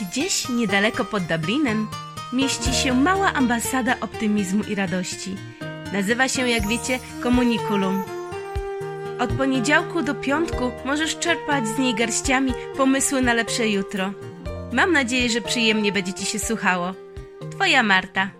Gdzieś 0.00 0.48
niedaleko 0.48 1.04
pod 1.04 1.22
Dublinem 1.22 1.88
mieści 2.32 2.74
się 2.74 2.94
mała 2.94 3.32
ambasada 3.32 4.00
optymizmu 4.00 4.64
i 4.64 4.74
radości. 4.74 5.36
Nazywa 5.92 6.28
się, 6.28 6.48
jak 6.48 6.68
wiecie, 6.68 6.98
Komunikulum. 7.22 8.02
Od 9.18 9.32
poniedziałku 9.32 10.02
do 10.02 10.14
piątku 10.14 10.70
możesz 10.84 11.18
czerpać 11.18 11.68
z 11.68 11.78
niej 11.78 11.94
garściami 11.94 12.52
pomysły 12.76 13.22
na 13.22 13.34
lepsze 13.34 13.68
jutro. 13.68 14.12
Mam 14.72 14.92
nadzieję, 14.92 15.28
że 15.30 15.40
przyjemnie 15.40 15.92
będzie 15.92 16.12
Ci 16.12 16.26
się 16.26 16.38
słuchało. 16.38 16.94
Twoja 17.50 17.82
Marta. 17.82 18.30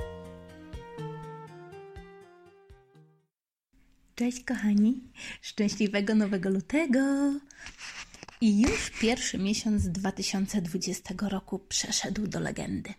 Cześć 4.15 4.45
kochani, 4.45 5.03
szczęśliwego 5.41 6.15
nowego 6.15 6.51
lutego! 6.51 7.01
I 8.41 8.61
już 8.61 8.91
pierwszy 8.91 9.39
miesiąc 9.39 9.89
2020 9.89 11.15
roku 11.21 11.59
przeszedł 11.59 12.27
do 12.27 12.41
legendy. 12.41 12.95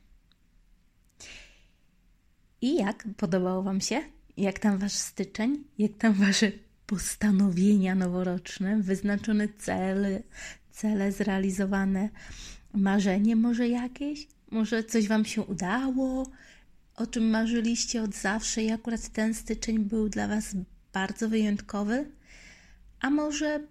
I 2.62 2.76
jak 2.76 3.08
podobało 3.18 3.64
Wam 3.64 3.82
się? 3.82 4.02
Jak 4.38 4.60
tam 4.60 4.78
Wasz 4.78 4.94
styczeń? 4.94 5.64
Jak 5.78 5.92
tam 5.98 6.14
Wasze 6.14 6.52
postanowienia 6.86 7.96
noworoczne, 7.96 8.82
wyznaczone 8.82 9.48
cele, 9.48 10.24
cele 10.72 11.12
zrealizowane, 11.12 12.10
marzenie 12.74 13.36
może 13.36 13.68
jakieś? 13.68 14.28
Może 14.52 14.84
coś 14.84 15.08
Wam 15.08 15.26
się 15.26 15.42
udało? 15.42 16.32
O 16.96 17.08
czym 17.08 17.30
marzyliście 17.30 18.04
od 18.04 18.16
zawsze 18.16 18.64
i 18.64 18.72
akurat 18.72 19.10
ten 19.10 19.34
styczeń 19.34 19.80
był 19.80 20.10
dla 20.10 20.28
Was 20.28 20.56
bardzo 20.94 21.30
wyjątkowy? 21.30 22.12
A 23.00 23.10
może 23.10 23.68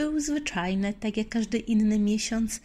był 0.00 0.20
zwyczajny, 0.20 0.94
tak 1.00 1.16
jak 1.16 1.28
każdy 1.28 1.58
inny 1.58 1.98
miesiąc 1.98 2.60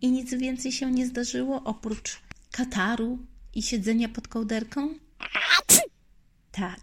i 0.00 0.10
nic 0.10 0.34
więcej 0.34 0.72
się 0.72 0.92
nie 0.92 1.06
zdarzyło 1.06 1.62
oprócz 1.64 2.20
kataru 2.50 3.18
i 3.54 3.62
siedzenia 3.62 4.08
pod 4.08 4.28
kołderką? 4.28 4.94
Tak. 6.52 6.80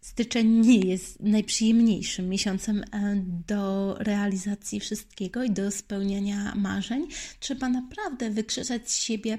Styczeń 0.00 0.48
nie 0.48 0.78
jest 0.78 1.20
najprzyjemniejszym 1.20 2.28
miesiącem 2.28 2.84
e, 2.92 3.16
do 3.46 3.94
realizacji 3.98 4.80
wszystkiego 4.80 5.44
i 5.44 5.50
do 5.50 5.70
spełniania 5.70 6.54
marzeń. 6.54 7.06
Trzeba 7.40 7.68
naprawdę 7.68 8.30
wykrzesać 8.30 8.90
z 8.90 9.02
siebie 9.02 9.38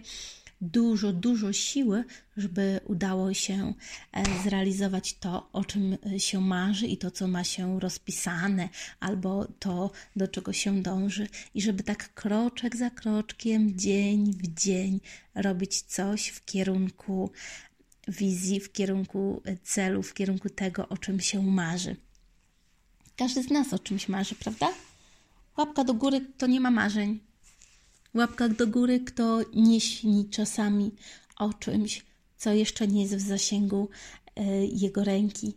dużo, 0.62 1.14
dużo 1.14 1.54
siły, 1.54 2.04
żeby 2.38 2.80
udało 2.86 3.34
się 3.34 3.74
e, 4.12 4.24
zrealizować 4.44 5.14
to, 5.14 5.50
o 5.54 5.66
czym 5.66 5.98
e, 6.06 6.20
się 6.20 6.42
marzy 6.42 6.88
i 6.88 6.98
to, 6.98 7.12
co 7.12 7.28
ma 7.28 7.44
się 7.44 7.80
rozpisane, 7.80 8.70
albo 9.00 9.46
to, 9.60 9.92
do 10.16 10.28
czego 10.28 10.54
się 10.54 10.82
dąży, 10.82 11.28
i 11.54 11.62
żeby 11.62 11.84
tak 11.84 12.14
kroczek 12.14 12.76
za 12.76 12.90
kroczkiem, 12.90 13.80
dzień 13.80 14.34
w 14.34 14.54
dzień 14.54 15.00
robić 15.36 15.82
coś 15.82 16.28
w 16.28 16.46
kierunku 16.46 17.32
wizji, 18.08 18.60
w 18.60 18.72
kierunku 18.72 19.42
e, 19.46 19.58
celu, 19.58 20.04
w 20.04 20.14
kierunku 20.14 20.50
tego, 20.50 20.90
o 20.90 20.98
czym 20.98 21.20
się 21.20 21.44
marzy. 21.44 21.96
Każdy 23.18 23.44
z 23.44 23.50
nas 23.50 23.74
o 23.74 23.80
czymś 23.80 24.10
marzy, 24.10 24.36
prawda? 24.36 24.70
Łapka 25.58 25.84
do 25.84 25.94
góry, 25.94 26.22
to 26.38 26.48
nie 26.48 26.60
ma 26.60 26.72
marzeń. 26.72 27.29
Łapka 28.14 28.50
do 28.50 28.68
góry, 28.68 29.00
kto 29.00 29.40
nie 29.56 29.82
śni 29.82 30.30
czasami 30.30 30.92
o 31.38 31.54
czymś, 31.54 32.06
co 32.38 32.54
jeszcze 32.54 32.88
nie 32.88 33.02
jest 33.02 33.16
w 33.16 33.22
zasięgu 33.22 33.90
e, 34.36 34.66
jego 34.66 35.04
ręki. 35.04 35.54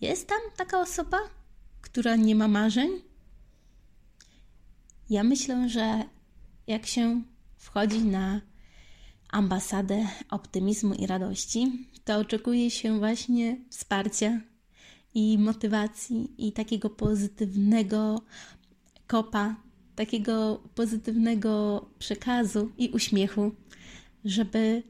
Jest 0.00 0.28
tam 0.28 0.38
taka 0.56 0.80
osoba, 0.80 1.18
która 1.80 2.16
nie 2.16 2.34
ma 2.34 2.48
marzeń? 2.48 2.90
Ja 5.10 5.24
myślę, 5.24 5.68
że 5.68 6.04
jak 6.66 6.86
się 6.86 7.22
wchodzi 7.56 8.04
na 8.04 8.40
ambasadę 9.28 10.08
optymizmu 10.30 10.94
i 10.94 11.06
radości, 11.06 11.88
to 12.04 12.16
oczekuje 12.16 12.70
się 12.70 12.98
właśnie 12.98 13.56
wsparcia 13.70 14.40
i 15.14 15.38
motywacji 15.38 16.48
i 16.48 16.52
takiego 16.52 16.90
pozytywnego 16.90 18.22
kopa, 19.06 19.56
takiego 20.00 20.62
pozytywnego 20.74 21.84
przekazu 21.98 22.72
i 22.78 22.88
uśmiechu, 22.88 23.54
żeby 24.24 24.82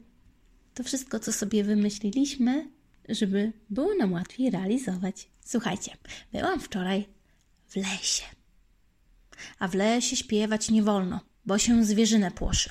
to 0.73 0.83
wszystko, 0.83 1.19
co 1.19 1.33
sobie 1.33 1.63
wymyśliliśmy, 1.63 2.71
żeby 3.09 3.53
było 3.69 3.95
nam 3.95 4.13
łatwiej 4.13 4.49
realizować. 4.49 5.27
Słuchajcie, 5.45 5.97
byłam 6.33 6.59
wczoraj 6.59 7.07
w 7.67 7.75
lesie. 7.75 8.23
A 9.59 9.67
w 9.67 9.75
lesie 9.75 10.15
śpiewać 10.15 10.69
nie 10.69 10.83
wolno, 10.83 11.19
bo 11.45 11.57
się 11.57 11.85
zwierzynę 11.85 12.31
płoszy. 12.31 12.69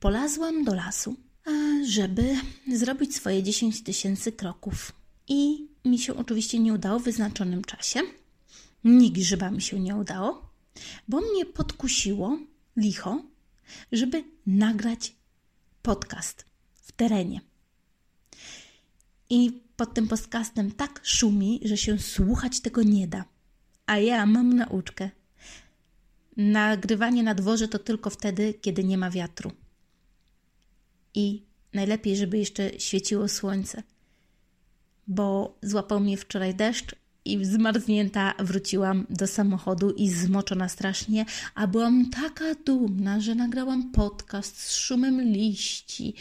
Polazłam 0.00 0.64
do 0.64 0.74
lasu, 0.74 1.16
żeby 1.86 2.36
zrobić 2.72 3.16
swoje 3.16 3.42
10 3.42 3.82
tysięcy 3.82 4.32
kroków. 4.32 4.92
I 5.28 5.68
mi 5.84 5.98
się 5.98 6.16
oczywiście 6.16 6.58
nie 6.58 6.74
udało 6.74 7.00
w 7.00 7.04
wyznaczonym 7.04 7.64
czasie. 7.64 8.00
Grzyba 8.84 9.50
mi 9.50 9.62
się 9.62 9.80
nie 9.80 9.96
udało, 9.96 10.49
bo 11.08 11.20
mnie 11.20 11.46
podkusiło 11.46 12.38
licho, 12.76 13.22
żeby 13.92 14.24
nagrać 14.46 15.14
podcast 15.82 16.44
w 16.74 16.92
terenie. 16.92 17.40
I 19.30 19.62
pod 19.76 19.94
tym 19.94 20.08
podcastem 20.08 20.72
tak 20.72 21.00
szumi, 21.02 21.60
że 21.64 21.76
się 21.76 21.98
słuchać 21.98 22.60
tego 22.60 22.82
nie 22.82 23.08
da. 23.08 23.24
A 23.86 23.98
ja 23.98 24.26
mam 24.26 24.56
nauczkę. 24.56 25.10
Nagrywanie 26.36 27.22
na 27.22 27.34
dworze 27.34 27.68
to 27.68 27.78
tylko 27.78 28.10
wtedy, 28.10 28.54
kiedy 28.54 28.84
nie 28.84 28.98
ma 28.98 29.10
wiatru. 29.10 29.52
I 31.14 31.42
najlepiej, 31.72 32.16
żeby 32.16 32.38
jeszcze 32.38 32.80
świeciło 32.80 33.28
słońce, 33.28 33.82
bo 35.06 35.58
złapał 35.62 36.00
mnie 36.00 36.16
wczoraj 36.16 36.54
deszcz 36.54 36.94
i 37.24 37.44
zmarznięta 37.44 38.34
wróciłam 38.38 39.06
do 39.10 39.26
samochodu 39.26 39.90
i 39.90 40.08
zmoczona 40.08 40.68
strasznie, 40.68 41.24
a 41.54 41.66
byłam 41.66 42.10
taka 42.10 42.54
dumna, 42.54 43.20
że 43.20 43.34
nagrałam 43.34 43.92
podcast 43.92 44.62
z 44.62 44.74
szumem 44.74 45.20
liści 45.22 46.14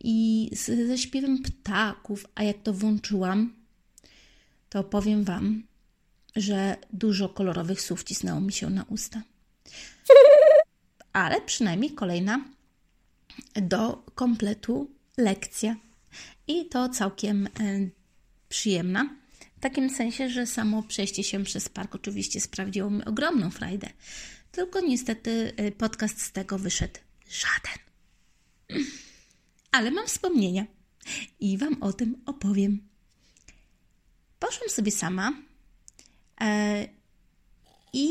i 0.00 0.50
ze 0.86 0.98
śpiewem 0.98 1.42
ptaków, 1.42 2.26
a 2.34 2.42
jak 2.42 2.62
to 2.62 2.72
włączyłam, 2.72 3.52
to 4.68 4.84
powiem 4.84 5.24
Wam, 5.24 5.62
że 6.36 6.76
dużo 6.92 7.28
kolorowych 7.28 7.80
słów 7.80 8.04
cisnęło 8.04 8.40
mi 8.40 8.52
się 8.52 8.70
na 8.70 8.84
usta. 8.84 9.22
Ale 11.12 11.40
przynajmniej 11.40 11.90
kolejna 11.90 12.44
do 13.54 14.02
kompletu 14.14 14.90
lekcja. 15.16 15.76
I 16.46 16.66
to 16.66 16.88
całkiem 16.88 17.46
e, 17.46 17.50
przyjemna. 18.48 19.19
W 19.60 19.62
takim 19.62 19.90
sensie, 19.90 20.30
że 20.30 20.46
samo 20.46 20.82
przejście 20.82 21.24
się 21.24 21.44
przez 21.44 21.68
park 21.68 21.94
oczywiście 21.94 22.40
sprawiło 22.40 22.90
mi 22.90 23.04
ogromną 23.04 23.50
frajdę. 23.50 23.90
Tylko 24.52 24.80
niestety 24.80 25.52
e, 25.56 25.72
podcast 25.72 26.22
z 26.22 26.32
tego 26.32 26.58
wyszedł 26.58 27.00
żaden. 27.30 27.78
Ale 29.72 29.90
mam 29.90 30.06
wspomnienia 30.06 30.66
i 31.40 31.58
Wam 31.58 31.82
o 31.82 31.92
tym 31.92 32.22
opowiem. 32.26 32.88
Poszłam 34.38 34.68
sobie 34.68 34.92
sama 34.92 35.32
e, 36.40 36.88
i 37.92 38.10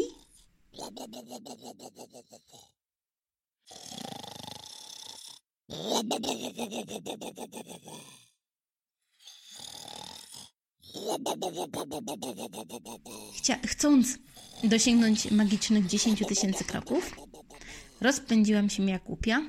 Chcia 13.35 13.57
chcąc 13.67 14.17
dosięgnąć 14.63 15.31
magicznych 15.31 15.87
10 15.87 16.23
tysięcy 16.27 16.63
kroków, 16.63 17.15
rozpędziłam 18.01 18.69
się 18.69 18.89
jak 18.89 19.03
głupia, 19.03 19.41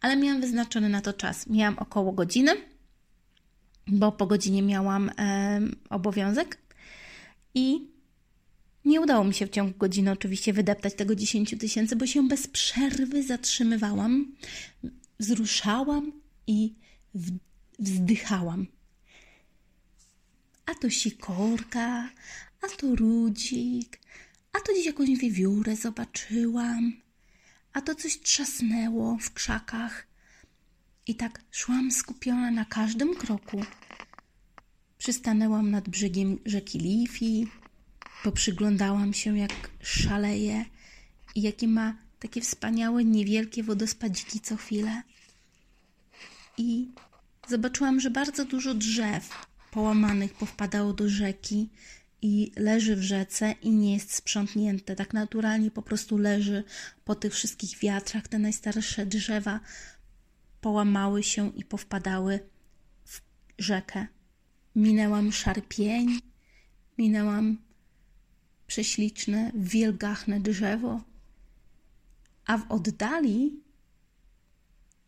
ale 0.00 0.16
miałam 0.16 0.40
wyznaczony 0.40 0.88
na 0.88 1.00
to 1.00 1.12
czas. 1.12 1.46
Miałam 1.46 1.78
około 1.78 2.12
godziny, 2.12 2.52
bo 3.86 4.12
po 4.12 4.26
godzinie 4.26 4.62
miałam 4.62 5.10
e, 5.18 5.60
obowiązek 5.90 6.58
i 7.54 7.88
nie 8.84 9.00
udało 9.00 9.24
mi 9.24 9.34
się 9.34 9.46
w 9.46 9.50
ciągu 9.50 9.78
godziny 9.78 10.10
oczywiście 10.10 10.52
wydeptać 10.52 10.94
tego 10.94 11.14
10 11.14 11.54
tysięcy, 11.60 11.96
bo 11.96 12.06
się 12.06 12.28
bez 12.28 12.46
przerwy 12.46 13.22
zatrzymywałam, 13.22 14.36
wzruszałam 15.18 16.12
i 16.46 16.74
wzdychałam. 17.78 18.66
A 20.72 20.74
to 20.74 20.90
sikorka, 20.90 22.10
a 22.62 22.68
to 22.76 22.96
rudzik, 22.96 24.00
a 24.52 24.60
to 24.60 24.72
gdzieś 24.72 24.86
jakąś 24.86 25.08
wiewiórę 25.18 25.76
zobaczyłam, 25.76 26.92
a 27.72 27.80
to 27.80 27.94
coś 27.94 28.20
trzasnęło 28.20 29.18
w 29.20 29.32
krzakach. 29.32 30.06
I 31.06 31.14
tak 31.14 31.40
szłam 31.50 31.90
skupiona 31.90 32.50
na 32.50 32.64
każdym 32.64 33.14
kroku. 33.14 33.60
Przystanęłam 34.98 35.70
nad 35.70 35.88
brzegiem 35.88 36.38
rzeki 36.46 36.78
Lifi, 36.78 37.46
poprzyglądałam 38.24 39.14
się, 39.14 39.38
jak 39.38 39.70
szaleje 39.80 40.64
i 41.34 41.42
jakie 41.42 41.68
ma 41.68 41.96
takie 42.18 42.40
wspaniałe, 42.40 43.04
niewielkie 43.04 43.62
wodospadiki 43.62 44.40
co 44.40 44.56
chwilę. 44.56 45.02
I 46.58 46.88
zobaczyłam, 47.48 48.00
że 48.00 48.10
bardzo 48.10 48.44
dużo 48.44 48.74
drzew 48.74 49.51
połamanych 49.72 50.34
powpadało 50.34 50.92
do 50.92 51.08
rzeki 51.08 51.70
i 52.22 52.52
leży 52.56 52.96
w 52.96 53.02
rzece 53.02 53.54
i 53.62 53.70
nie 53.70 53.94
jest 53.94 54.14
sprzątnięte. 54.14 54.96
Tak 54.96 55.12
naturalnie 55.12 55.70
po 55.70 55.82
prostu 55.82 56.18
leży 56.18 56.64
po 57.04 57.14
tych 57.14 57.32
wszystkich 57.32 57.78
wiatrach. 57.78 58.28
Te 58.28 58.38
najstarsze 58.38 59.06
drzewa 59.06 59.60
połamały 60.60 61.22
się 61.22 61.52
i 61.56 61.64
powpadały 61.64 62.40
w 63.04 63.20
rzekę. 63.58 64.06
Minęłam 64.76 65.32
szarpień, 65.32 66.20
minęłam 66.98 67.58
prześliczne, 68.66 69.52
wielgachne 69.54 70.40
drzewo, 70.40 71.00
a 72.46 72.58
w 72.58 72.70
oddali 72.70 73.60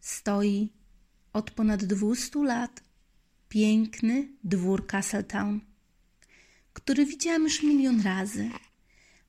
stoi 0.01 0.73
od 1.33 1.51
ponad 1.51 1.85
200 1.85 2.45
lat 2.45 2.81
piękny 3.55 4.29
dwór 4.45 4.87
Castletown, 4.87 5.61
który 6.73 7.07
widziałam 7.07 7.43
już 7.43 7.63
milion 7.63 8.01
razy, 8.03 8.51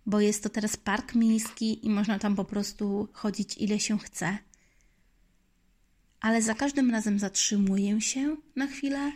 bo 0.05 0.19
jest 0.19 0.43
to 0.43 0.49
teraz 0.49 0.77
park 0.77 1.15
miejski 1.15 1.85
i 1.85 1.89
można 1.89 2.19
tam 2.19 2.35
po 2.35 2.45
prostu 2.45 3.07
chodzić 3.13 3.57
ile 3.57 3.79
się 3.79 3.99
chce. 3.99 4.37
Ale 6.19 6.41
za 6.41 6.53
każdym 6.53 6.91
razem 6.91 7.19
zatrzymuję 7.19 8.01
się 8.01 8.37
na 8.55 8.67
chwilę 8.67 9.11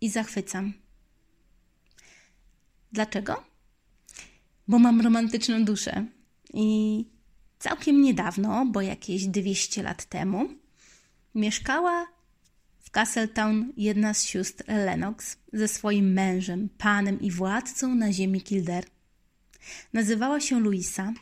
i 0.00 0.10
zachwycam. 0.10 0.72
Dlaczego? 2.92 3.44
Bo 4.68 4.78
mam 4.78 5.00
romantyczną 5.00 5.64
duszę 5.64 6.06
i 6.54 7.04
całkiem 7.58 8.02
niedawno, 8.02 8.66
bo 8.66 8.80
jakieś 8.80 9.26
200 9.26 9.82
lat 9.82 10.04
temu, 10.04 10.48
mieszkała 11.34 12.15
w 12.86 12.90
Castletown 12.90 13.72
jedna 13.76 14.14
z 14.14 14.24
sióstr 14.24 14.64
Lennox 14.68 15.36
ze 15.52 15.68
swoim 15.68 16.12
mężem, 16.12 16.68
panem 16.78 17.20
i 17.20 17.30
władcą 17.30 17.94
na 17.94 18.12
ziemi 18.12 18.42
Kildare. 18.42 18.86
Nazywała 19.92 20.40
się 20.40 20.60
Luisa 20.60 21.12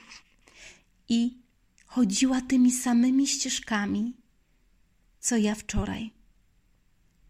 i 1.09 1.39
chodziła 1.87 2.41
tymi 2.41 2.73
samymi 2.73 3.27
ścieżkami, 3.27 4.17
co 5.21 5.37
ja 5.37 5.55
wczoraj. 5.55 6.11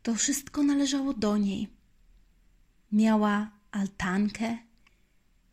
To 0.03 0.15
wszystko 0.15 0.63
należało 0.63 1.15
do 1.15 1.37
niej. 1.37 1.69
Miała 2.93 3.51
altankę, 3.71 4.59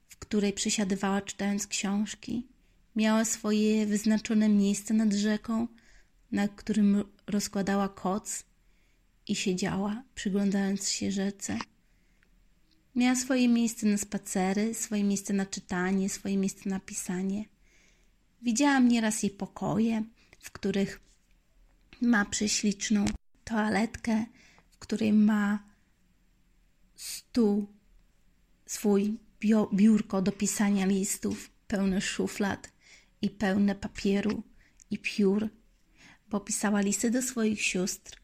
w 0.10 0.18
której 0.18 0.54
przesiadywała 0.54 1.22
czytając 1.22 1.68
książki. 1.68 2.48
Miała 2.96 3.26
swoje 3.26 3.86
wyznaczone 3.86 4.50
miejsce 4.50 4.94
nad 4.94 5.14
rzeką, 5.14 5.68
na 6.32 6.48
którym 6.48 7.04
rozkładała 7.28 7.90
koc 7.90 8.51
i 9.28 9.36
siedziała, 9.36 10.04
przyglądając 10.16 10.90
się 10.90 11.12
rzece. 11.12 11.58
Miała 12.96 13.16
swoje 13.16 13.48
miejsce 13.48 13.88
na 13.88 13.98
spacery, 13.98 14.74
swoje 14.74 15.04
miejsce 15.04 15.34
na 15.34 15.46
czytanie, 15.46 16.10
swoje 16.10 16.38
miejsce 16.38 16.70
na 16.70 16.80
pisanie. 16.80 17.46
Widziałam 18.42 18.88
nieraz 18.88 19.24
jej 19.24 19.32
pokoje, 19.32 20.04
w 20.40 20.52
których 20.52 21.02
ma 22.02 22.26
prześliczną 22.26 23.06
toaletkę, 23.44 24.26
w 24.72 24.78
której 24.78 25.14
ma 25.14 25.64
stół, 26.96 27.68
swój 28.66 29.18
biurko 29.74 30.22
do 30.22 30.32
pisania 30.32 30.86
listów, 30.86 31.52
pełne 31.68 32.02
szuflad 32.02 32.72
i 33.22 33.30
pełne 33.30 33.76
papieru 33.76 34.44
i 34.92 34.98
piór, 34.98 35.50
bo 36.30 36.40
pisała 36.40 36.82
listy 36.82 37.12
do 37.12 37.22
swoich 37.22 37.62
sióstr. 37.62 38.21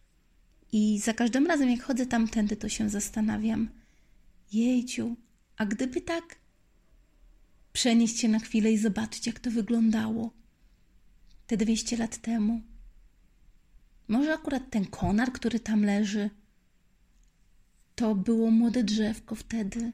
I 0.72 1.00
za 1.00 1.14
każdym 1.14 1.48
razem, 1.48 1.70
jak 1.70 1.84
chodzę 1.84 2.06
tamtędy, 2.06 2.56
to 2.56 2.70
się 2.70 2.90
zastanawiam, 2.90 3.70
jejciu, 4.52 5.16
a 5.58 5.66
gdyby 5.66 6.02
tak 6.02 6.36
przenieść 7.74 8.20
się 8.20 8.28
na 8.28 8.40
chwilę 8.40 8.72
i 8.72 8.78
zobaczyć, 8.78 9.28
jak 9.28 9.40
to 9.40 9.52
wyglądało 9.52 10.32
te 11.48 11.58
200 11.58 11.98
lat 11.98 12.18
temu. 12.18 12.62
Może 14.08 14.34
akurat 14.34 14.70
ten 14.70 14.86
konar, 14.86 15.32
który 15.32 15.60
tam 15.60 15.86
leży, 15.86 16.30
to 17.96 18.16
było 18.16 18.52
młode 18.52 18.84
drzewko 18.84 19.36
wtedy. 19.36 19.92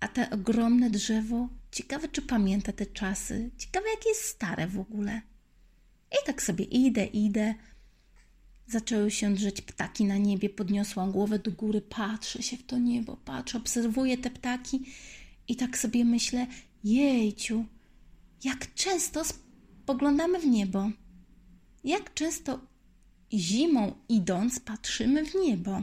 A 0.00 0.08
te 0.08 0.30
ogromne 0.30 0.90
drzewo, 0.90 1.48
ciekawe 1.70 2.08
czy 2.08 2.22
pamięta 2.22 2.72
te 2.72 2.86
czasy, 2.86 3.50
ciekawe 3.58 3.86
jakie 3.90 4.08
jest 4.08 4.22
stare 4.22 4.66
w 4.66 4.78
ogóle. 4.78 5.22
I 6.12 6.26
tak 6.26 6.42
sobie 6.42 6.64
idę, 6.64 7.04
idę. 7.04 7.54
Zaczęły 8.66 9.10
się 9.10 9.34
drzeć 9.34 9.62
ptaki 9.62 10.04
na 10.04 10.16
niebie, 10.16 10.50
podniosłam 10.50 11.12
głowę 11.12 11.38
do 11.38 11.52
góry, 11.52 11.80
patrzę 11.80 12.42
się 12.42 12.56
w 12.56 12.66
to 12.66 12.78
niebo, 12.78 13.16
patrzę, 13.16 13.58
obserwuję 13.58 14.18
te 14.18 14.30
ptaki 14.30 14.80
i 15.48 15.56
tak 15.56 15.78
sobie 15.78 16.04
myślę, 16.04 16.46
jejciu, 16.84 17.64
jak 18.44 18.74
często 18.74 19.22
spoglądamy 19.24 20.38
w 20.38 20.46
niebo. 20.46 20.90
Jak 21.84 22.14
często 22.14 22.60
zimą 23.32 23.94
idąc 24.08 24.60
patrzymy 24.60 25.24
w 25.24 25.34
niebo. 25.34 25.82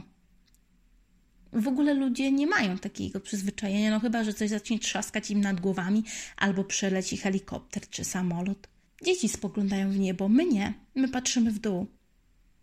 W 1.52 1.68
ogóle 1.68 1.94
ludzie 1.94 2.32
nie 2.32 2.46
mają 2.46 2.78
takiego 2.78 3.20
przyzwyczajenia, 3.20 3.90
no 3.90 4.00
chyba, 4.00 4.24
że 4.24 4.34
coś 4.34 4.50
zacznie 4.50 4.78
trzaskać 4.78 5.30
im 5.30 5.40
nad 5.40 5.60
głowami 5.60 6.04
albo 6.36 6.64
przeleci 6.64 7.16
helikopter 7.16 7.88
czy 7.90 8.04
samolot. 8.04 8.68
Dzieci 9.04 9.28
spoglądają 9.28 9.90
w 9.90 9.98
niebo, 9.98 10.28
my 10.28 10.44
nie. 10.44 10.74
My 10.94 11.08
patrzymy 11.08 11.50
w 11.50 11.58
dół, 11.58 11.86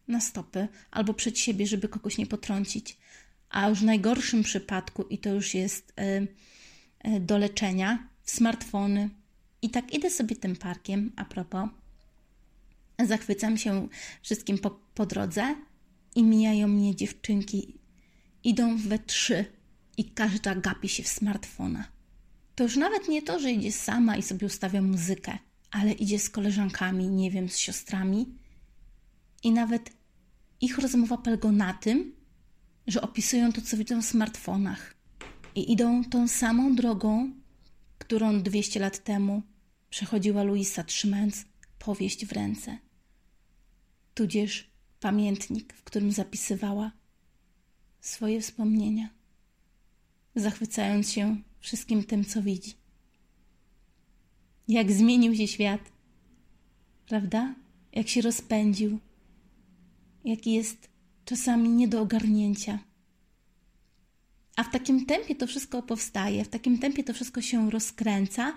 na 0.08 0.22
stopy 0.22 0.68
albo 0.92 1.14
przed 1.14 1.40
siebie, 1.40 1.68
żeby 1.68 1.88
kogoś 1.88 2.18
nie 2.18 2.26
potrącić. 2.26 2.98
A 3.50 3.70
już 3.70 3.80
w 3.80 3.84
najgorszym 3.84 4.44
przypadku, 4.44 5.04
i 5.04 5.18
to 5.18 5.30
już 5.30 5.54
jest 5.54 5.94
yy, 5.98 6.28
yy, 7.12 7.20
do 7.20 7.38
leczenia, 7.38 8.08
w 8.24 8.32
smartfony. 8.32 9.10
I 9.62 9.70
tak 9.70 9.94
idę 9.94 10.10
sobie 10.10 10.36
tym 10.36 10.56
parkiem, 10.56 11.12
a 11.16 11.26
propos, 11.26 11.70
zachwycam 13.06 13.58
się 13.58 13.88
wszystkim 14.22 14.58
po, 14.58 14.70
po 14.70 15.06
drodze 15.06 15.56
i 16.16 16.24
mijają 16.24 16.68
mnie 16.68 16.96
dziewczynki 16.96 17.82
Idą 18.44 18.78
we 18.78 19.00
trzy 19.00 19.46
i 19.98 20.06
każda 20.06 20.56
gapi 20.56 20.90
się 20.90 21.04
w 21.04 21.08
smartfona. 21.08 21.88
To 22.56 22.64
już 22.64 22.76
nawet 22.76 23.08
nie 23.08 23.22
to, 23.22 23.40
że 23.40 23.52
idzie 23.52 23.72
sama 23.72 24.18
i 24.18 24.22
sobie 24.22 24.48
ustawia 24.48 24.82
muzykę, 24.82 25.38
ale 25.72 25.92
idzie 25.92 26.20
z 26.20 26.30
koleżankami, 26.30 27.08
nie 27.08 27.32
wiem, 27.32 27.50
z 27.50 27.58
siostrami. 27.58 28.36
I 29.44 29.52
nawet 29.52 29.90
ich 30.62 30.78
rozmowa 30.78 31.18
polega 31.18 31.52
na 31.52 31.74
tym, 31.74 32.16
że 32.88 33.02
opisują 33.02 33.52
to, 33.52 33.62
co 33.62 33.78
widzą 33.78 34.02
w 34.02 34.06
smartfonach. 34.06 34.96
I 35.56 35.72
idą 35.72 36.04
tą 36.04 36.28
samą 36.28 36.76
drogą, 36.76 37.32
którą 37.98 38.42
200 38.42 38.80
lat 38.80 39.04
temu 39.04 39.44
przechodziła 39.90 40.44
Luisa, 40.44 40.84
trzymając 40.84 41.46
powieść 41.80 42.26
w 42.26 42.32
ręce. 42.32 42.78
Tudzież 44.14 44.72
pamiętnik, 45.00 45.74
w 45.74 45.84
którym 45.84 46.12
zapisywała 46.12 46.92
swoje 48.02 48.42
wspomnienia, 48.42 49.10
zachwycając 50.36 51.12
się 51.12 51.42
wszystkim 51.60 52.04
tym, 52.04 52.26
co 52.26 52.42
widzi. 52.42 52.74
Jak 54.68 54.92
zmienił 54.92 55.36
się 55.36 55.48
świat, 55.48 55.82
prawda? 57.06 57.56
Jak 57.94 58.08
się 58.08 58.22
rozpędził, 58.22 59.00
jaki 60.26 60.54
jest 60.54 60.90
czasami 61.26 61.70
nie 61.70 61.88
do 61.88 62.02
ogarnięcia. 62.02 62.80
A 64.56 64.64
w 64.64 64.72
takim 64.72 65.06
tempie 65.06 65.36
to 65.36 65.48
wszystko 65.48 65.82
powstaje, 65.82 66.46
w 66.46 66.50
takim 66.50 66.80
tempie 66.80 67.04
to 67.04 67.14
wszystko 67.14 67.42
się 67.42 67.72
rozkręca, 67.72 68.54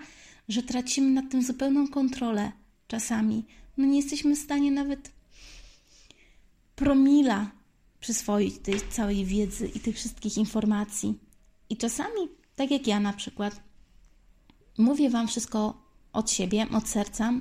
że 0.49 0.63
tracimy 0.63 1.11
nad 1.11 1.31
tym 1.31 1.43
zupełną 1.43 1.87
kontrolę 1.87 2.51
czasami. 2.87 3.45
No 3.77 3.85
nie 3.85 3.97
jesteśmy 3.97 4.35
w 4.35 4.39
stanie 4.39 4.71
nawet 4.71 5.11
promila 6.75 7.51
przyswoić 7.99 8.59
tej 8.59 8.81
całej 8.89 9.25
wiedzy 9.25 9.67
i 9.67 9.79
tych 9.79 9.95
wszystkich 9.95 10.37
informacji. 10.37 11.19
I 11.69 11.77
czasami, 11.77 12.29
tak 12.55 12.71
jak 12.71 12.87
ja 12.87 12.99
na 12.99 13.13
przykład, 13.13 13.63
mówię 14.77 15.09
Wam 15.09 15.27
wszystko 15.27 15.81
od 16.13 16.31
siebie, 16.31 16.67
od 16.71 16.89
serca, 16.89 17.33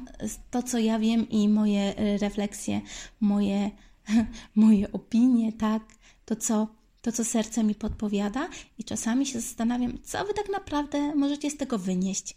to 0.50 0.62
co 0.62 0.78
ja 0.78 0.98
wiem 0.98 1.28
i 1.28 1.48
moje 1.48 1.94
refleksje, 2.18 2.80
moje, 3.20 3.70
moje 4.54 4.92
opinie, 4.92 5.52
tak, 5.52 5.82
to 6.24 6.36
co, 6.36 6.68
to 7.02 7.12
co 7.12 7.24
serce 7.24 7.64
mi 7.64 7.74
podpowiada, 7.74 8.48
i 8.78 8.84
czasami 8.84 9.26
się 9.26 9.40
zastanawiam, 9.40 9.98
co 10.02 10.24
Wy 10.24 10.34
tak 10.34 10.48
naprawdę 10.52 11.14
możecie 11.14 11.50
z 11.50 11.56
tego 11.56 11.78
wynieść, 11.78 12.36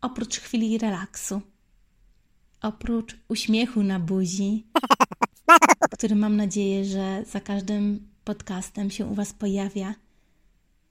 oprócz 0.00 0.38
chwili 0.38 0.78
relaksu, 0.78 1.40
oprócz 2.62 3.16
uśmiechu 3.28 3.82
na 3.82 4.00
buzi 4.00 4.66
który 6.02 6.16
mam 6.16 6.36
nadzieję, 6.36 6.84
że 6.84 7.24
za 7.26 7.40
każdym 7.40 8.08
podcastem 8.24 8.90
się 8.90 9.06
u 9.06 9.14
Was 9.14 9.32
pojawia, 9.32 9.94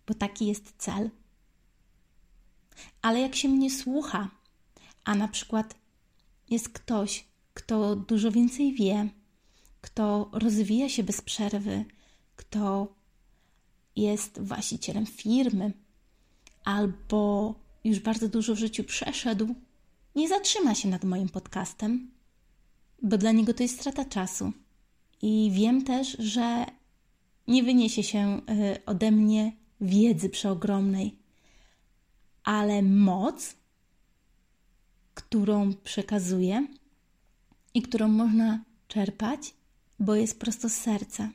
bo 0.07 0.13
taki 0.13 0.47
jest 0.47 0.73
cel. 0.77 1.09
Ale 3.01 3.19
jak 3.19 3.35
się 3.35 3.49
mnie 3.49 3.71
słucha, 3.71 4.29
A 5.03 5.15
na 5.15 5.27
przykład 5.27 5.75
jest 6.49 6.69
ktoś, 6.69 7.25
kto 7.53 7.95
dużo 7.95 8.31
więcej 8.31 8.73
wie, 8.73 9.09
kto 9.81 10.29
rozwija 10.33 10.89
się 10.89 11.03
bez 11.03 11.21
przerwy, 11.21 11.85
kto 12.35 12.95
jest 13.95 14.41
właścicielem 14.41 15.05
firmy 15.05 15.73
albo 16.63 17.55
już 17.83 17.99
bardzo 17.99 18.27
dużo 18.27 18.55
w 18.55 18.59
życiu 18.59 18.83
przeszedł, 18.83 19.55
nie 20.15 20.29
zatrzyma 20.29 20.75
się 20.75 20.89
nad 20.89 21.03
moim 21.03 21.29
podcastem, 21.29 22.11
bo 23.01 23.17
dla 23.17 23.31
niego 23.31 23.53
to 23.53 23.63
jest 23.63 23.79
strata 23.79 24.05
czasu. 24.05 24.51
I 25.21 25.51
wiem 25.53 25.83
też, 25.83 26.17
że 26.19 26.65
nie 27.47 27.63
wyniesie 27.63 28.03
się 28.03 28.41
y, 28.75 28.85
ode 28.85 29.11
mnie 29.11 29.51
wiedzy 29.81 30.29
przeogromnej, 30.29 31.15
ale 32.43 32.81
moc, 32.81 33.55
którą 35.13 35.73
przekazuję 35.73 36.67
i 37.73 37.81
którą 37.81 38.07
można 38.07 38.63
czerpać, 38.87 39.53
bo 40.01 40.15
jest 40.15 40.39
prosto 40.39 40.69
z 40.69 40.73
serca. 40.73 41.29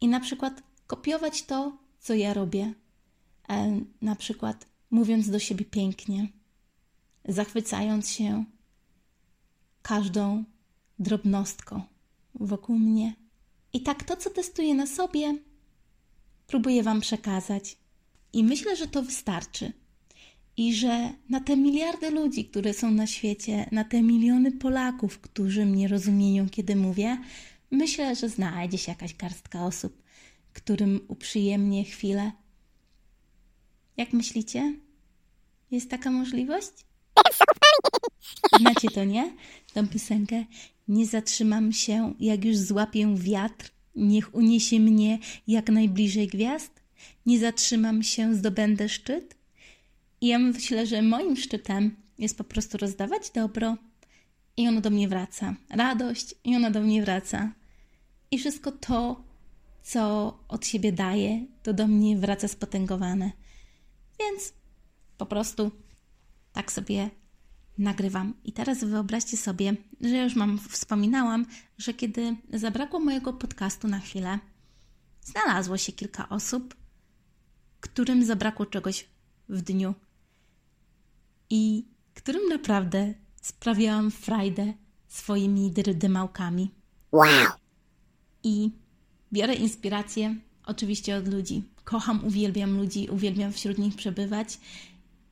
I 0.00 0.08
na 0.08 0.20
przykład 0.20 0.62
kopiować 0.86 1.42
to, 1.42 1.76
co 2.00 2.14
ja 2.14 2.34
robię, 2.34 2.74
e, 3.48 3.80
na 4.02 4.16
przykład 4.16 4.66
mówiąc 4.90 5.30
do 5.30 5.38
siebie 5.38 5.64
pięknie, 5.64 6.28
zachwycając 7.28 8.10
się 8.10 8.44
każdą 9.82 10.44
drobnostką 10.98 11.82
wokół 12.34 12.78
mnie. 12.78 13.14
I 13.72 13.82
tak 13.82 14.04
to, 14.04 14.16
co 14.16 14.30
testuję 14.30 14.74
na 14.74 14.86
sobie, 14.86 15.38
próbuję 16.46 16.82
Wam 16.82 17.00
przekazać. 17.00 17.76
I 18.32 18.44
myślę, 18.44 18.76
że 18.76 18.86
to 18.86 19.02
wystarczy. 19.02 19.72
I 20.56 20.74
że 20.74 21.12
na 21.28 21.40
te 21.40 21.56
miliardy 21.56 22.10
ludzi, 22.10 22.44
które 22.44 22.74
są 22.74 22.90
na 22.90 23.06
świecie, 23.06 23.68
na 23.72 23.84
te 23.84 24.02
miliony 24.02 24.52
Polaków, 24.52 25.18
którzy 25.18 25.66
mnie 25.66 25.88
rozumieją, 25.88 26.48
kiedy 26.48 26.76
mówię, 26.76 27.18
myślę, 27.72 28.16
że 28.16 28.28
znajdzie 28.28 28.78
się 28.78 28.92
jakaś 28.92 29.14
garstka 29.14 29.66
osób, 29.66 30.02
którym 30.52 31.00
uprzyjemnię 31.08 31.84
chwilę. 31.84 32.32
Jak 33.96 34.12
myślicie? 34.12 34.74
Jest 35.70 35.90
taka 35.90 36.10
możliwość? 36.10 36.72
Znacie 38.60 38.88
to, 38.88 39.04
nie? 39.04 39.32
Tą 39.74 39.88
piosenkę. 39.88 40.44
Nie 40.88 41.06
zatrzymam 41.06 41.72
się, 41.72 42.14
jak 42.20 42.44
już 42.44 42.56
złapię 42.56 43.16
wiatr. 43.16 43.70
Niech 43.96 44.34
uniesie 44.34 44.80
mnie 44.80 45.18
jak 45.46 45.70
najbliżej 45.70 46.28
gwiazd. 46.28 46.82
Nie 47.26 47.38
zatrzymam 47.38 48.02
się, 48.02 48.34
zdobędę 48.34 48.88
szczyt. 48.88 49.36
I 50.20 50.26
ja 50.26 50.38
myślę, 50.38 50.86
że 50.86 51.02
moim 51.02 51.36
szczytem 51.36 51.96
jest 52.18 52.38
po 52.38 52.44
prostu 52.44 52.78
rozdawać 52.78 53.30
dobro 53.30 53.76
i 54.56 54.68
ono 54.68 54.80
do 54.80 54.90
mnie 54.90 55.08
wraca. 55.08 55.54
Radość 55.70 56.34
i 56.44 56.56
ona 56.56 56.70
do 56.70 56.80
mnie 56.80 57.02
wraca. 57.02 57.52
I 58.32 58.38
wszystko 58.38 58.72
to, 58.72 59.24
co 59.82 60.34
od 60.48 60.66
siebie 60.66 60.92
daje, 60.92 61.46
to 61.62 61.72
do 61.72 61.86
mnie 61.86 62.16
wraca 62.16 62.48
spotęgowane. 62.48 63.32
Więc 64.20 64.52
po 65.18 65.26
prostu 65.26 65.70
tak 66.52 66.72
sobie 66.72 67.10
nagrywam. 67.78 68.34
I 68.44 68.52
teraz 68.52 68.84
wyobraźcie 68.84 69.36
sobie, 69.36 69.76
że 70.00 70.16
już 70.16 70.36
mam, 70.36 70.58
wspominałam, 70.58 71.46
że 71.78 71.94
kiedy 71.94 72.36
zabrakło 72.52 73.00
mojego 73.00 73.32
podcastu 73.32 73.88
na 73.88 73.98
chwilę, 73.98 74.38
znalazło 75.22 75.76
się 75.76 75.92
kilka 75.92 76.28
osób, 76.28 76.74
którym 77.80 78.24
zabrakło 78.24 78.66
czegoś 78.66 79.08
w 79.48 79.60
dniu 79.60 79.94
i 81.50 81.86
którym 82.14 82.48
naprawdę 82.48 83.14
sprawiałam 83.42 84.10
frajdę 84.10 84.74
swoimi 85.08 85.72
dymałkami. 85.94 86.74
Wow! 87.12 87.61
I 88.44 88.70
biorę 89.32 89.54
inspirację 89.54 90.36
oczywiście 90.66 91.16
od 91.16 91.28
ludzi. 91.28 91.62
Kocham, 91.84 92.24
uwielbiam 92.24 92.76
ludzi, 92.76 93.08
uwielbiam 93.10 93.52
wśród 93.52 93.78
nich 93.78 93.96
przebywać. 93.96 94.58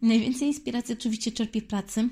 Najwięcej 0.03 0.49
inspiracji 0.49 0.95
oczywiście 0.95 1.33
czerpię 1.33 1.61
w 1.61 1.67
pracy, 1.67 2.09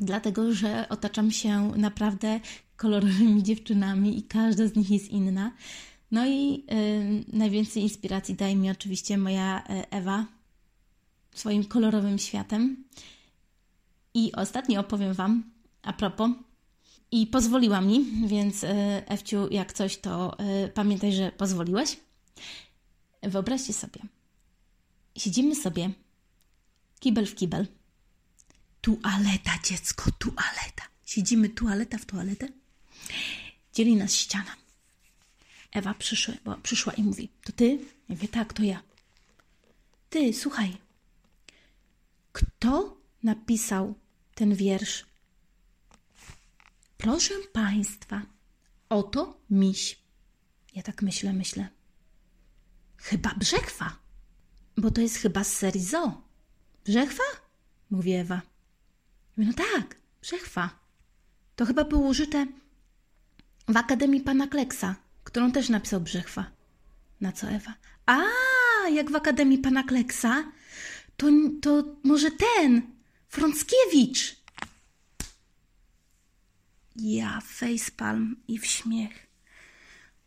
dlatego 0.00 0.52
że 0.52 0.88
otaczam 0.88 1.30
się 1.30 1.72
naprawdę 1.76 2.40
kolorowymi 2.76 3.42
dziewczynami 3.42 4.18
i 4.18 4.22
każda 4.22 4.66
z 4.66 4.76
nich 4.76 4.90
jest 4.90 5.10
inna. 5.10 5.52
No 6.10 6.26
i 6.26 6.64
y, 6.72 7.36
najwięcej 7.36 7.82
inspiracji 7.82 8.34
daje 8.34 8.56
mi 8.56 8.70
oczywiście 8.70 9.18
moja 9.18 9.60
y, 9.60 9.90
Ewa 9.90 10.26
swoim 11.34 11.64
kolorowym 11.64 12.18
światem. 12.18 12.84
I 14.14 14.32
ostatnio 14.32 14.80
opowiem 14.80 15.14
Wam 15.14 15.42
a 15.82 15.92
propos. 15.92 16.30
I 17.10 17.26
pozwoliła 17.26 17.80
mi, 17.80 18.04
więc 18.26 18.64
y, 18.64 18.68
Ewciu, 19.06 19.48
jak 19.50 19.72
coś, 19.72 19.96
to 19.96 20.36
y, 20.64 20.68
pamiętaj, 20.68 21.12
że 21.12 21.32
pozwoliłeś. 21.32 21.96
Wyobraźcie 23.22 23.72
sobie, 23.72 24.00
siedzimy 25.16 25.54
sobie 25.54 25.90
kibel 27.00 27.26
w 27.26 27.34
kibel 27.34 27.66
Tualeta, 28.80 29.58
dziecko, 29.64 30.10
tualeta. 30.18 30.84
Siedzimy 31.04 31.48
tualeta 31.48 31.98
w 31.98 32.04
toaletę. 32.06 32.48
Dzieli 33.74 33.96
nas 33.96 34.14
ściana. 34.14 34.56
Ewa 35.72 35.94
przyszła, 35.94 36.34
bo 36.44 36.56
przyszła 36.56 36.92
i 36.92 37.02
mówi: 37.02 37.28
To 37.44 37.52
ty? 37.52 37.66
Ja 38.08 38.14
mówię: 38.14 38.28
Tak, 38.28 38.52
to 38.52 38.62
ja. 38.62 38.82
Ty, 40.10 40.32
słuchaj. 40.32 40.76
Kto 42.32 42.96
napisał 43.22 43.94
ten 44.34 44.54
wiersz? 44.54 45.04
Proszę 46.98 47.34
państwa, 47.52 48.22
oto 48.88 49.40
miś. 49.50 49.98
Ja 50.74 50.82
tak 50.82 51.02
myślę, 51.02 51.32
myślę. 51.32 51.68
Chyba 52.96 53.34
brzechwa, 53.34 53.96
bo 54.76 54.90
to 54.90 55.00
jest 55.00 55.16
chyba 55.16 55.44
z 55.44 55.52
serii 55.52 55.84
Zo. 55.84 56.22
Brzechwa? 56.84 57.22
Mówi 57.90 58.12
Ewa. 58.12 58.42
No 59.36 59.52
tak, 59.52 59.96
przechwa. 60.20 60.70
To 61.56 61.66
chyba 61.66 61.84
było 61.84 62.08
użyte 62.08 62.46
w 63.68 63.76
Akademii 63.76 64.20
Pana 64.20 64.46
Kleksa, 64.46 64.96
którą 65.24 65.52
też 65.52 65.68
napisał 65.68 66.00
Brzechwa. 66.00 66.50
Na 67.20 67.32
co 67.32 67.48
Ewa? 67.48 67.74
A, 68.06 68.22
jak 68.88 69.10
w 69.10 69.16
Akademii 69.16 69.58
Pana 69.58 69.82
Kleksa? 69.82 70.52
To, 71.16 71.26
to 71.62 71.84
może 72.04 72.30
ten, 72.30 72.82
Frąckiewicz. 73.28 74.37
Ja, 76.98 77.40
facepalm 77.40 78.36
i 78.48 78.58
w 78.58 78.66
śmiech. 78.66 79.26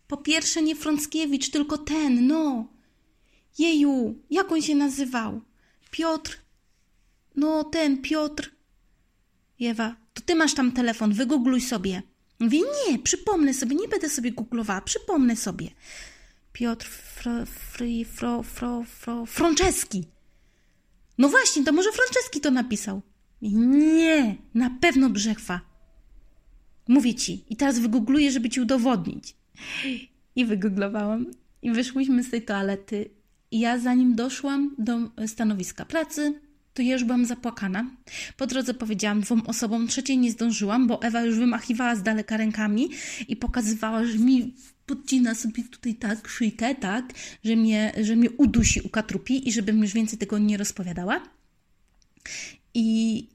Po 0.08 0.18
pierwsze 0.18 0.62
nie 0.62 0.76
Frąckiewicz, 0.76 1.50
tylko 1.50 1.78
ten, 1.78 2.28
no. 2.28 2.68
Jeju, 3.60 4.20
jak 4.30 4.52
on 4.52 4.62
się 4.62 4.76
nazywał? 4.76 5.42
Piotr. 5.92 6.38
No, 7.36 7.64
ten 7.64 8.02
Piotr. 8.02 8.52
Ewa, 9.62 9.96
to 10.14 10.22
ty 10.22 10.36
masz 10.36 10.54
tam 10.54 10.72
telefon, 10.72 11.14
wygoogluj 11.14 11.62
sobie. 11.62 12.02
Mówi, 12.40 12.62
nie, 12.62 13.00
przypomnę 13.00 13.54
sobie, 13.54 13.76
nie 13.76 13.88
będę 13.88 14.10
sobie 14.10 14.32
googlowała, 14.32 14.82
przypomnę 14.82 15.36
sobie. 15.36 15.70
Piotr 16.54 16.88
Fri, 17.46 18.06
Fro, 18.06 18.44
Fro, 18.44 18.84
Fro, 18.84 19.26
Franceski. 19.26 20.06
No 21.18 21.30
właśnie, 21.30 21.64
to 21.64 21.72
może 21.72 21.92
Franceski 21.92 22.42
to 22.42 22.52
napisał. 22.52 23.02
Nie, 23.42 24.36
na 24.54 24.70
pewno 24.82 25.10
Brzechwa. 25.10 25.71
Mówię 26.88 27.16
ci 27.16 27.44
i 27.50 27.56
teraz 27.56 27.80
wygoogluję, 27.80 28.32
żeby 28.32 28.50
ci 28.50 28.62
udowodnić. 28.62 29.36
I 30.36 30.46
wygooglowałam 30.46 31.26
i 31.62 31.72
wyszłyśmy 31.72 32.24
z 32.24 32.30
tej 32.30 32.42
toalety. 32.42 33.10
I 33.52 33.60
ja 33.60 33.80
zanim 33.80 34.16
doszłam 34.16 34.76
do 34.78 34.98
stanowiska 35.28 35.86
pracy, 35.86 36.40
to 36.74 36.82
ja 36.82 36.94
już 36.94 37.04
byłam 37.04 37.26
zapłakana. 37.26 37.92
Po 38.38 38.48
drodze 38.48 38.74
powiedziałam 38.74 39.22
dwóm 39.22 39.42
osobom, 39.42 39.88
trzeciej 39.88 40.18
nie 40.18 40.32
zdążyłam, 40.32 40.88
bo 40.88 41.02
Ewa 41.02 41.22
już 41.22 41.36
wymachiwała 41.36 41.96
z 41.96 42.04
daleka 42.04 42.38
rękami 42.38 42.90
i 43.28 43.36
pokazywała, 43.36 44.06
że 44.06 44.18
mi 44.18 44.54
podcina 44.86 45.36
sobie 45.36 45.64
tutaj 45.64 45.96
tak 45.96 46.28
szyjkę, 46.28 46.76
tak, 46.76 47.14
że 47.44 47.56
mnie, 47.56 47.94
że 48.02 48.16
mnie 48.16 48.32
udusi, 48.32 48.82
ukatrupi 48.82 49.50
i 49.50 49.52
żebym 49.52 49.82
już 49.82 49.94
więcej 49.94 50.20
tego 50.20 50.38
nie 50.38 50.58
rozpowiadała. 50.58 51.22
I 52.74 53.28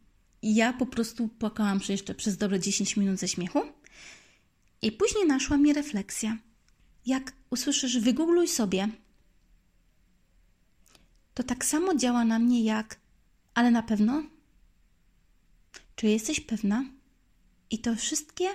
ja 0.55 0.73
po 0.73 0.87
prostu 0.87 1.29
płakałam 1.29 1.81
jeszcze 1.89 2.15
przez 2.15 2.37
dobre 2.37 2.61
10 2.61 2.97
minut 2.97 3.19
ze 3.19 3.29
śmiechu. 3.29 3.63
I 4.83 4.93
później 4.93 5.27
naszła 5.27 5.57
mi 5.57 5.73
refleksja. 5.73 6.37
Jak 7.07 7.33
usłyszysz, 7.51 7.99
wygoogluj 7.99 8.49
sobie, 8.49 8.89
to 11.35 11.43
tak 11.43 11.65
samo 11.65 11.95
działa 11.95 12.25
na 12.25 12.39
mnie 12.39 12.65
jak 12.65 12.97
ale 13.57 13.71
na 13.71 13.83
pewno? 13.83 14.23
Czy 15.97 16.07
jesteś 16.07 16.41
pewna? 16.41 16.85
I 17.71 17.79
to 17.79 17.97
wszystkie 17.97 18.49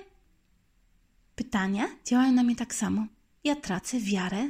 pytania 1.35 1.87
działają 2.05 2.31
na 2.31 2.43
mnie 2.43 2.55
tak 2.55 2.75
samo. 2.75 3.07
Ja 3.43 3.55
tracę 3.55 3.99
wiarę 3.99 4.49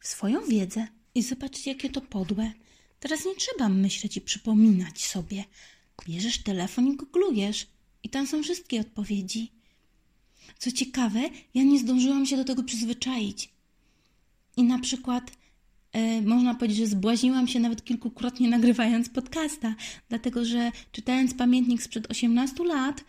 w 0.00 0.06
swoją 0.08 0.46
wiedzę. 0.46 0.86
I 1.14 1.22
zobaczcie, 1.22 1.70
jakie 1.72 1.90
to 1.90 2.00
podłe. 2.00 2.52
Teraz 3.04 3.24
nie 3.24 3.34
trzeba 3.34 3.68
myśleć 3.68 4.16
i 4.16 4.20
przypominać 4.20 5.06
sobie. 5.06 5.44
Bierzesz 6.06 6.38
telefon 6.38 6.86
i 6.88 6.96
googlujesz 6.96 7.66
i 8.02 8.08
tam 8.08 8.26
są 8.26 8.42
wszystkie 8.42 8.80
odpowiedzi. 8.80 9.52
Co 10.58 10.72
ciekawe, 10.72 11.20
ja 11.54 11.62
nie 11.62 11.78
zdążyłam 11.78 12.26
się 12.26 12.36
do 12.36 12.44
tego 12.44 12.62
przyzwyczaić. 12.62 13.48
I 14.56 14.62
na 14.62 14.78
przykład 14.78 15.32
e, 15.92 16.22
można 16.22 16.54
powiedzieć, 16.54 16.78
że 16.78 16.86
zbłaźniłam 16.86 17.48
się 17.48 17.60
nawet 17.60 17.84
kilkukrotnie 17.84 18.48
nagrywając 18.48 19.08
podcasta, 19.08 19.74
dlatego 20.08 20.44
że 20.44 20.72
czytając 20.92 21.34
pamiętnik 21.34 21.82
sprzed 21.82 22.10
18 22.10 22.64
lat, 22.64 23.04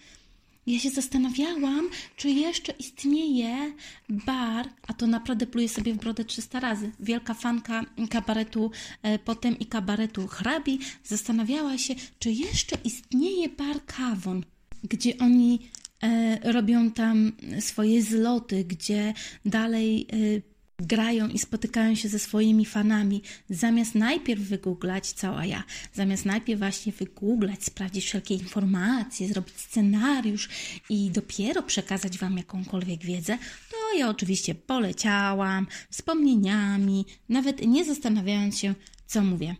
ja 0.68 0.80
się 0.80 0.90
zastanawiałam, 0.90 1.90
czy 2.16 2.30
jeszcze 2.30 2.72
istnieje 2.72 3.74
bar, 4.10 4.70
a 4.88 4.94
to 4.94 5.08
naprawdę 5.08 5.48
pluje 5.48 5.70
sobie 5.70 5.94
w 5.94 5.98
brodę 5.98 6.26
300 6.26 6.60
razy. 6.60 6.92
Wielka 7.00 7.34
fanka 7.34 7.86
kabaretu 8.10 8.72
e, 9.04 9.20
potem 9.20 9.60
i 9.60 9.66
kabaretu 9.66 10.28
hrabi 10.28 10.80
zastanawiała 11.04 11.78
się, 11.78 11.96
czy 12.20 12.32
jeszcze 12.32 12.78
istnieje 12.84 13.50
bar 13.50 13.86
Kawon, 13.86 14.44
gdzie 14.84 15.18
oni 15.18 15.60
e, 16.04 16.52
robią 16.52 16.92
tam 16.92 17.32
swoje 17.60 18.02
zloty, 18.02 18.64
gdzie 18.64 19.14
dalej 19.46 20.08
e, 20.12 20.55
grają 20.78 21.28
i 21.28 21.40
spotykają 21.40 21.96
się 21.96 22.10
ze 22.10 22.20
swoimi 22.20 22.66
fanami, 22.66 23.22
zamiast 23.50 23.96
najpierw 23.96 24.42
wygooglać, 24.42 25.12
cała 25.12 25.46
ja, 25.46 25.64
zamiast 25.94 26.26
najpierw 26.26 26.60
właśnie 26.60 26.92
wygooglać, 26.92 27.64
sprawdzić 27.64 28.06
wszelkie 28.06 28.36
informacje, 28.36 29.28
zrobić 29.28 29.56
scenariusz 29.56 30.50
i 30.90 31.12
dopiero 31.12 31.64
przekazać 31.64 32.18
Wam 32.18 32.38
jakąkolwiek 32.38 33.04
wiedzę, 33.04 33.38
to 33.72 33.98
ja 33.98 34.10
oczywiście 34.10 34.56
poleciałam 34.56 35.68
wspomnieniami, 35.90 37.06
nawet 37.30 37.68
nie 37.68 37.86
zastanawiając 37.86 38.58
się, 38.58 38.76
co 39.08 39.22
mówię. 39.22 39.56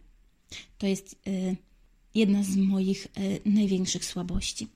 To 0.78 0.88
jest 0.88 1.14
y, 1.28 1.56
jedna 2.16 2.44
z 2.44 2.56
moich 2.56 3.06
y, 3.06 3.50
największych 3.50 4.06
słabości. 4.06 4.68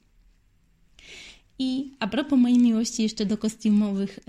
I 1.60 1.91
a 2.00 2.08
propos 2.08 2.39
mojej 2.39 2.60
miłości 2.60 3.03
jeszcze 3.03 3.25
do 3.25 3.38
kostiumowych, 3.38 4.19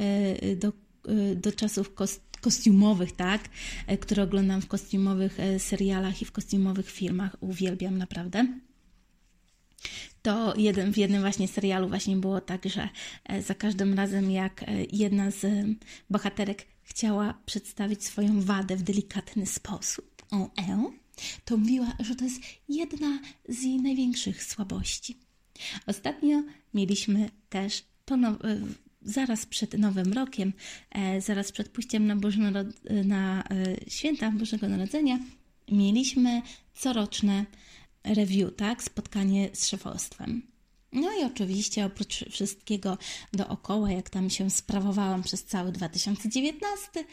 y, 0.43 0.57
do 0.57 0.69
Y, 0.69 0.90
do 1.37 1.53
czasów 1.53 1.95
kostiumowych, 2.41 3.13
tak, 3.13 3.49
e, 3.87 3.99
które 3.99 4.23
oglądam 4.23 4.63
w 4.63 4.67
kostiumowych 4.67 5.41
e, 5.41 5.59
serialach 5.59 6.23
i 6.23 6.25
w 6.25 6.33
kostiumowych 6.33 6.91
filmach. 6.91 7.37
Uwielbiam 7.41 7.99
naprawdę. 7.99 8.47
To 10.23 10.57
jeden, 10.57 10.93
w 10.93 10.97
jednym 10.99 11.21
właśnie 11.21 11.49
serialu 11.49 11.89
właśnie 11.89 12.17
było 12.17 12.41
tak, 12.41 12.65
że 12.65 12.89
e, 13.25 13.43
za 13.43 13.55
każdym 13.55 13.95
razem 13.95 14.31
jak 14.31 14.65
jedna 14.93 15.31
z 15.31 15.67
bohaterek 16.11 16.67
chciała 16.83 17.35
przedstawić 17.47 18.05
swoją 18.05 18.41
wadę 18.41 18.77
w 18.77 18.83
delikatny 18.83 19.47
sposób, 19.47 20.23
o, 20.31 20.51
e, 20.59 20.91
to 21.45 21.57
mówiła, 21.57 21.93
że 22.01 22.15
to 22.15 22.25
jest 22.25 22.41
jedna 22.69 23.19
z 23.49 23.63
jej 23.63 23.81
największych 23.83 24.45
słabości. 24.45 25.17
Ostatnio 25.87 26.43
mieliśmy 26.75 27.31
też 27.49 27.85
zaraz 29.03 29.47
przed 29.47 29.79
Nowym 29.79 30.13
Rokiem, 30.13 30.53
e, 30.91 31.21
zaraz 31.21 31.53
przed 31.53 31.69
pójściem 31.69 32.07
na, 32.07 32.17
Boże 32.17 32.53
na 33.05 33.43
e, 33.43 33.91
święta 33.91 34.31
Bożego 34.31 34.69
Narodzenia, 34.69 35.19
mieliśmy 35.71 36.43
coroczne 36.75 37.45
review, 38.05 38.57
tak? 38.57 38.83
Spotkanie 38.83 39.51
z 39.53 39.69
szefostwem. 39.69 40.43
No 40.93 41.09
i 41.21 41.25
oczywiście 41.25 41.87
oprócz 41.87 42.25
wszystkiego 42.31 42.99
dookoła, 43.33 43.91
jak 43.91 44.11
tam 44.11 44.31
się 44.31 44.51
sprawowałam 44.51 45.23
przez 45.23 45.45
cały 45.45 45.73
2019, 45.73 47.05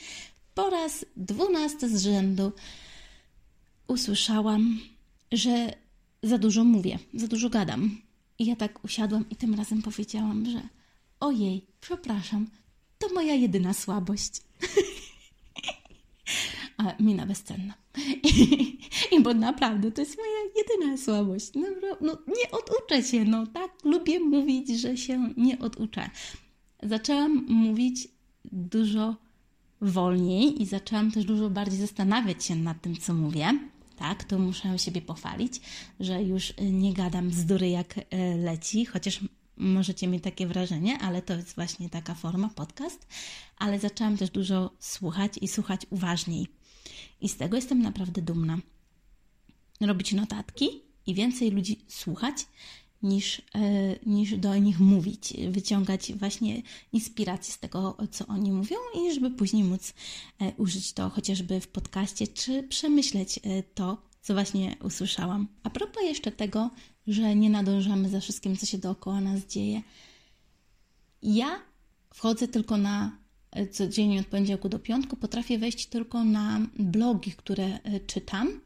po 0.56 0.70
raz 0.70 1.06
dwunasty 1.18 1.98
z 1.98 2.04
rzędu 2.04 2.52
usłyszałam, 3.88 4.80
że 5.32 5.74
za 6.24 6.38
dużo 6.38 6.64
mówię, 6.64 7.00
za 7.14 7.28
dużo 7.28 7.50
gadam. 7.50 8.02
I 8.40 8.46
ja 8.46 8.56
tak 8.56 8.84
usiadłam 8.84 9.26
i 9.30 9.36
tym 9.36 9.54
razem 9.54 9.82
powiedziałam, 9.82 10.46
że 10.46 10.62
Ojej, 11.20 11.66
przepraszam, 11.82 12.48
to 12.98 13.14
moja 13.14 13.34
jedyna 13.34 13.74
słabość. 13.74 14.32
A 16.78 16.94
mina 17.00 17.26
bezcenna. 17.26 17.74
I, 19.12 19.22
bo 19.22 19.34
naprawdę 19.34 19.92
to 19.92 20.02
jest 20.02 20.18
moja 20.18 20.52
jedyna 20.56 20.98
słabość. 20.98 21.52
No, 21.56 21.68
no, 22.02 22.18
nie 22.28 22.52
oduczę 22.52 23.04
się, 23.04 23.26
no 23.26 23.48
tak. 23.48 23.72
Lubię 23.84 24.20
mówić, 24.20 24.82
że 24.82 24.98
się 24.98 25.34
nie 25.38 25.60
oduczę. 25.60 26.10
Zaczęłam 26.84 27.46
mówić 27.50 28.08
dużo 28.46 29.16
wolniej 29.82 30.62
i 30.62 30.66
zaczęłam 30.66 31.12
też 31.12 31.26
dużo 31.26 31.50
bardziej 31.50 31.80
zastanawiać 31.80 32.46
się 32.46 32.56
nad 32.56 32.82
tym, 32.82 32.96
co 32.96 33.14
mówię. 33.14 33.60
Tak, 33.96 34.24
to 34.24 34.40
muszę 34.40 34.80
siebie 34.80 35.02
pochwalić, 35.02 35.62
że 36.00 36.24
już 36.24 36.54
nie 36.72 36.94
gadam 36.94 37.30
bzdury 37.30 37.70
jak 37.70 37.98
e, 37.98 38.38
leci, 38.38 38.86
chociaż 38.86 39.20
możecie 39.58 40.08
mieć 40.08 40.24
takie 40.24 40.48
wrażenie, 40.48 40.98
ale 40.98 41.22
to 41.22 41.34
jest 41.34 41.56
właśnie 41.56 41.90
taka 41.90 42.16
forma 42.16 42.50
podcast. 42.50 43.08
Ale 43.58 43.80
zaczęłam 43.80 44.18
też 44.18 44.30
dużo 44.30 44.72
słuchać 44.80 45.34
i 45.42 45.48
słuchać 45.48 45.82
uważniej. 45.90 46.48
I 47.22 47.30
z 47.30 47.38
tego 47.38 47.56
jestem 47.56 47.82
naprawdę 47.82 48.22
dumna. 48.22 48.58
Robić 49.82 50.14
notatki 50.14 50.70
i 51.08 51.14
więcej 51.14 51.52
ludzi 51.52 51.86
słuchać 51.88 52.46
niż, 53.04 53.42
e, 53.56 53.96
niż 54.06 54.38
do 54.38 54.58
nich 54.58 54.80
mówić, 54.80 55.34
wyciągać 55.50 56.14
właśnie 56.14 56.62
inspiracje 56.94 57.54
z 57.54 57.60
tego, 57.60 57.98
co 58.12 58.28
oni 58.28 58.52
mówią, 58.52 58.76
i 58.96 59.14
żeby 59.14 59.32
później 59.32 59.64
móc 59.64 59.94
e, 60.40 60.52
użyć 60.58 60.94
to 60.94 61.10
chociażby 61.10 61.60
w 61.60 61.68
podcaście, 61.68 62.28
czy 62.28 62.64
przemyśleć 62.64 63.38
e, 63.44 63.64
to, 63.64 64.07
co 64.22 64.34
właśnie 64.34 64.76
usłyszałam. 64.84 65.48
A 65.64 65.70
propos 65.70 66.04
jeszcze 66.04 66.32
tego, 66.32 66.70
że 67.08 67.36
nie 67.36 67.50
nadążamy 67.50 68.10
za 68.10 68.20
wszystkim, 68.20 68.58
co 68.58 68.66
się 68.66 68.78
dookoła 68.78 69.22
nas 69.22 69.46
dzieje. 69.46 69.82
Ja 71.22 71.60
wchodzę 72.14 72.48
tylko 72.48 72.78
na 72.78 73.18
e, 73.52 73.68
codziennie 73.68 74.20
od 74.20 74.26
poniedziałku 74.26 74.70
do 74.70 74.80
piątku, 74.80 75.16
potrafię 75.16 75.58
wejść 75.60 75.86
tylko 75.86 76.24
na 76.24 76.62
blogi, 76.80 77.32
które 77.32 77.66
e, 77.66 78.00
czytam, 78.00 78.62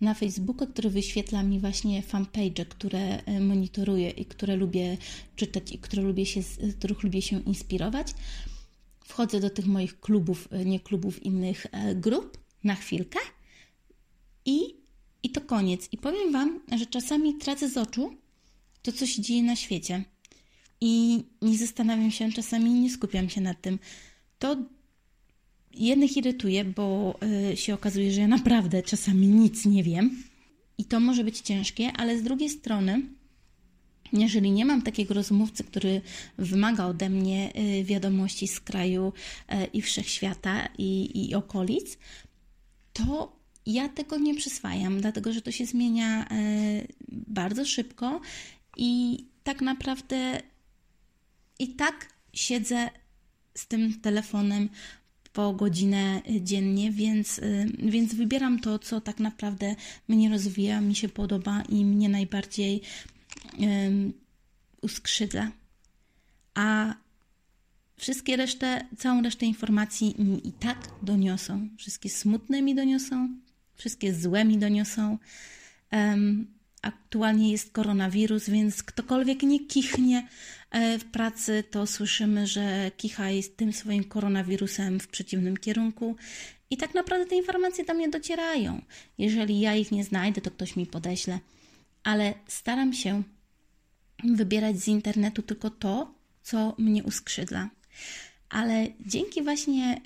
na 0.00 0.14
Facebooka, 0.14 0.66
który 0.66 0.90
wyświetla 0.90 1.42
mi 1.42 1.60
właśnie 1.60 2.02
fanpage, 2.02 2.66
które 2.66 3.24
e, 3.24 3.40
monitoruję 3.40 4.10
i 4.10 4.24
które 4.24 4.56
lubię 4.56 4.96
czytać 5.36 5.72
i 5.72 5.78
które 5.78 6.02
lubię 6.02 6.26
się, 6.26 6.42
z 6.42 6.76
których 6.78 7.02
lubię 7.02 7.22
się 7.22 7.40
inspirować. 7.40 8.14
Wchodzę 9.04 9.40
do 9.40 9.50
tych 9.50 9.66
moich 9.66 10.00
klubów, 10.00 10.48
nie 10.64 10.80
klubów, 10.80 11.22
innych 11.22 11.66
grup 11.94 12.38
na 12.64 12.74
chwilkę 12.74 13.18
i 14.44 14.85
i 15.26 15.30
to 15.30 15.40
koniec. 15.40 15.88
I 15.92 15.98
powiem 15.98 16.32
Wam, 16.32 16.60
że 16.78 16.86
czasami 16.86 17.34
tracę 17.34 17.68
z 17.68 17.76
oczu 17.76 18.16
to, 18.82 18.92
co 18.92 19.06
się 19.06 19.22
dzieje 19.22 19.42
na 19.42 19.56
świecie. 19.56 20.04
I 20.80 21.22
nie 21.42 21.58
zastanawiam 21.58 22.10
się, 22.10 22.32
czasami 22.32 22.70
nie 22.70 22.90
skupiam 22.90 23.28
się 23.28 23.40
nad 23.40 23.60
tym. 23.60 23.78
To 24.38 24.56
jednych 25.74 26.16
irytuje, 26.16 26.64
bo 26.64 27.18
y, 27.52 27.56
się 27.56 27.74
okazuje, 27.74 28.12
że 28.12 28.20
ja 28.20 28.28
naprawdę 28.28 28.82
czasami 28.82 29.26
nic 29.26 29.64
nie 29.64 29.82
wiem. 29.82 30.22
I 30.78 30.84
to 30.84 31.00
może 31.00 31.24
być 31.24 31.40
ciężkie, 31.40 31.92
ale 31.96 32.18
z 32.18 32.22
drugiej 32.22 32.48
strony, 32.48 33.02
jeżeli 34.12 34.50
nie 34.50 34.64
mam 34.64 34.82
takiego 34.82 35.14
rozmówcy, 35.14 35.64
który 35.64 36.00
wymaga 36.38 36.86
ode 36.86 37.10
mnie 37.10 37.52
y, 37.80 37.84
wiadomości 37.84 38.48
z 38.48 38.60
kraju 38.60 39.12
y, 39.52 39.66
i 39.72 39.82
wszechświata 39.82 40.68
i, 40.78 41.28
i 41.28 41.34
okolic, 41.34 41.98
to 42.92 43.35
ja 43.66 43.88
tego 43.88 44.18
nie 44.18 44.34
przyswajam, 44.34 45.00
dlatego 45.00 45.32
że 45.32 45.42
to 45.42 45.52
się 45.52 45.66
zmienia 45.66 46.24
e, 46.24 46.28
bardzo 47.08 47.64
szybko 47.64 48.20
i 48.76 49.24
tak 49.44 49.60
naprawdę 49.60 50.42
i 51.58 51.68
tak 51.68 52.08
siedzę 52.32 52.90
z 53.54 53.66
tym 53.66 54.00
telefonem 54.00 54.68
po 55.32 55.52
godzinę 55.52 56.22
dziennie, 56.40 56.90
więc, 56.90 57.38
e, 57.38 57.66
więc 57.78 58.14
wybieram 58.14 58.60
to, 58.60 58.78
co 58.78 59.00
tak 59.00 59.20
naprawdę 59.20 59.76
mnie 60.08 60.30
rozwija, 60.30 60.80
mi 60.80 60.94
się 60.94 61.08
podoba 61.08 61.62
i 61.68 61.84
mnie 61.84 62.08
najbardziej 62.08 62.80
uskrzydla. 64.82 65.50
A 66.54 66.94
wszystkie 67.96 68.36
resztę, 68.36 68.86
całą 68.98 69.22
resztę 69.22 69.46
informacji 69.46 70.14
mi 70.18 70.48
i 70.48 70.52
tak 70.52 70.88
doniosą. 71.02 71.68
Wszystkie 71.78 72.10
smutne 72.10 72.62
mi 72.62 72.74
doniosą, 72.74 73.28
wszystkie 73.76 74.14
złe 74.14 74.44
mi 74.44 74.58
doniosą. 74.58 75.18
Aktualnie 76.82 77.52
jest 77.52 77.72
koronawirus, 77.72 78.48
więc 78.48 78.82
ktokolwiek 78.82 79.42
nie 79.42 79.66
kichnie 79.66 80.28
e, 80.70 80.98
w 80.98 81.04
pracy, 81.04 81.64
to 81.70 81.86
słyszymy, 81.86 82.46
że 82.46 82.90
kicha 82.96 83.30
jest 83.30 83.56
tym 83.56 83.72
swoim 83.72 84.04
koronawirusem 84.04 85.00
w 85.00 85.08
przeciwnym 85.08 85.56
kierunku. 85.56 86.16
I 86.70 86.76
tak 86.76 86.94
naprawdę 86.94 87.26
te 87.26 87.36
informacje 87.36 87.84
do 87.84 87.94
mnie 87.94 88.08
docierają. 88.08 88.82
Jeżeli 89.18 89.60
ja 89.60 89.74
ich 89.74 89.92
nie 89.92 90.04
znajdę, 90.04 90.40
to 90.40 90.50
ktoś 90.50 90.76
mi 90.76 90.86
podeśle. 90.86 91.38
Ale 92.04 92.34
staram 92.46 92.92
się 92.92 93.22
wybierać 94.24 94.80
z 94.80 94.88
internetu 94.88 95.42
tylko 95.42 95.70
to, 95.70 96.14
co 96.42 96.74
mnie 96.78 97.04
uskrzydla. 97.04 97.70
Ale 98.48 98.86
dzięki 99.06 99.42
właśnie 99.42 100.00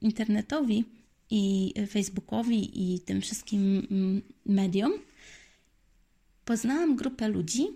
internetowi 0.00 0.84
i 1.30 1.74
Facebookowi 1.90 2.94
i 2.94 3.00
tym 3.00 3.20
wszystkim 3.20 3.86
mm, 3.90 4.22
mediom, 4.46 4.92
poznałam 6.44 6.96
grupę 6.96 7.28
ludzi, 7.28 7.66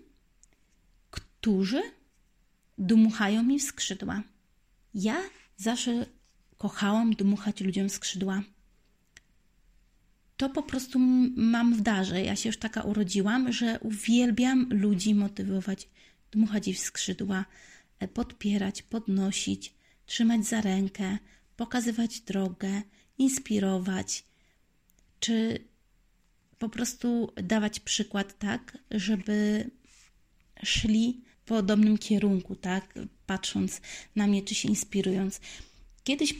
którzy 1.11 1.83
dmuchają 2.79 3.43
mi 3.43 3.59
w 3.59 3.63
skrzydła. 3.63 4.23
Ja 4.95 5.17
zawsze 5.57 6.07
kochałam 6.59 7.15
dmuchać 7.15 7.61
ludziom 7.61 7.89
w 7.89 7.93
skrzydła. 7.93 8.43
To 10.37 10.51
po 10.51 10.63
prostu 10.63 10.99
mam 11.37 11.75
w 11.75 11.81
darze. 11.81 12.23
Ja 12.23 12.37
się 12.37 12.49
już 12.49 12.59
taka 12.59 12.83
urodziłam, 12.83 13.53
że 13.53 13.79
uwielbiam 13.81 14.67
ludzi 14.71 15.15
motywować, 15.15 15.89
dmuchać 16.31 16.69
ich 16.69 16.77
w 16.77 16.81
skrzydła, 16.81 17.45
e, 17.99 18.09
podpierać, 18.09 18.83
podnosić, 18.83 19.75
trzymać 20.07 20.47
za 20.47 20.61
rękę, 20.61 21.19
pokazywać 21.57 22.21
drogę, 22.21 22.83
inspirować, 23.19 24.25
czy 25.21 25.65
po 26.59 26.69
prostu 26.69 27.33
dawać 27.43 27.81
przykład 27.81 28.39
tak, 28.39 28.79
żeby 28.91 29.71
szli 30.65 31.21
w 31.45 31.49
podobnym 31.49 31.99
kierunku, 31.99 32.57
tak, 32.57 32.95
patrząc 33.27 33.81
na 34.17 34.27
mnie, 34.27 34.43
czy 34.43 34.55
się 34.55 34.69
inspirując. 34.69 35.41
Kiedyś 36.05 36.35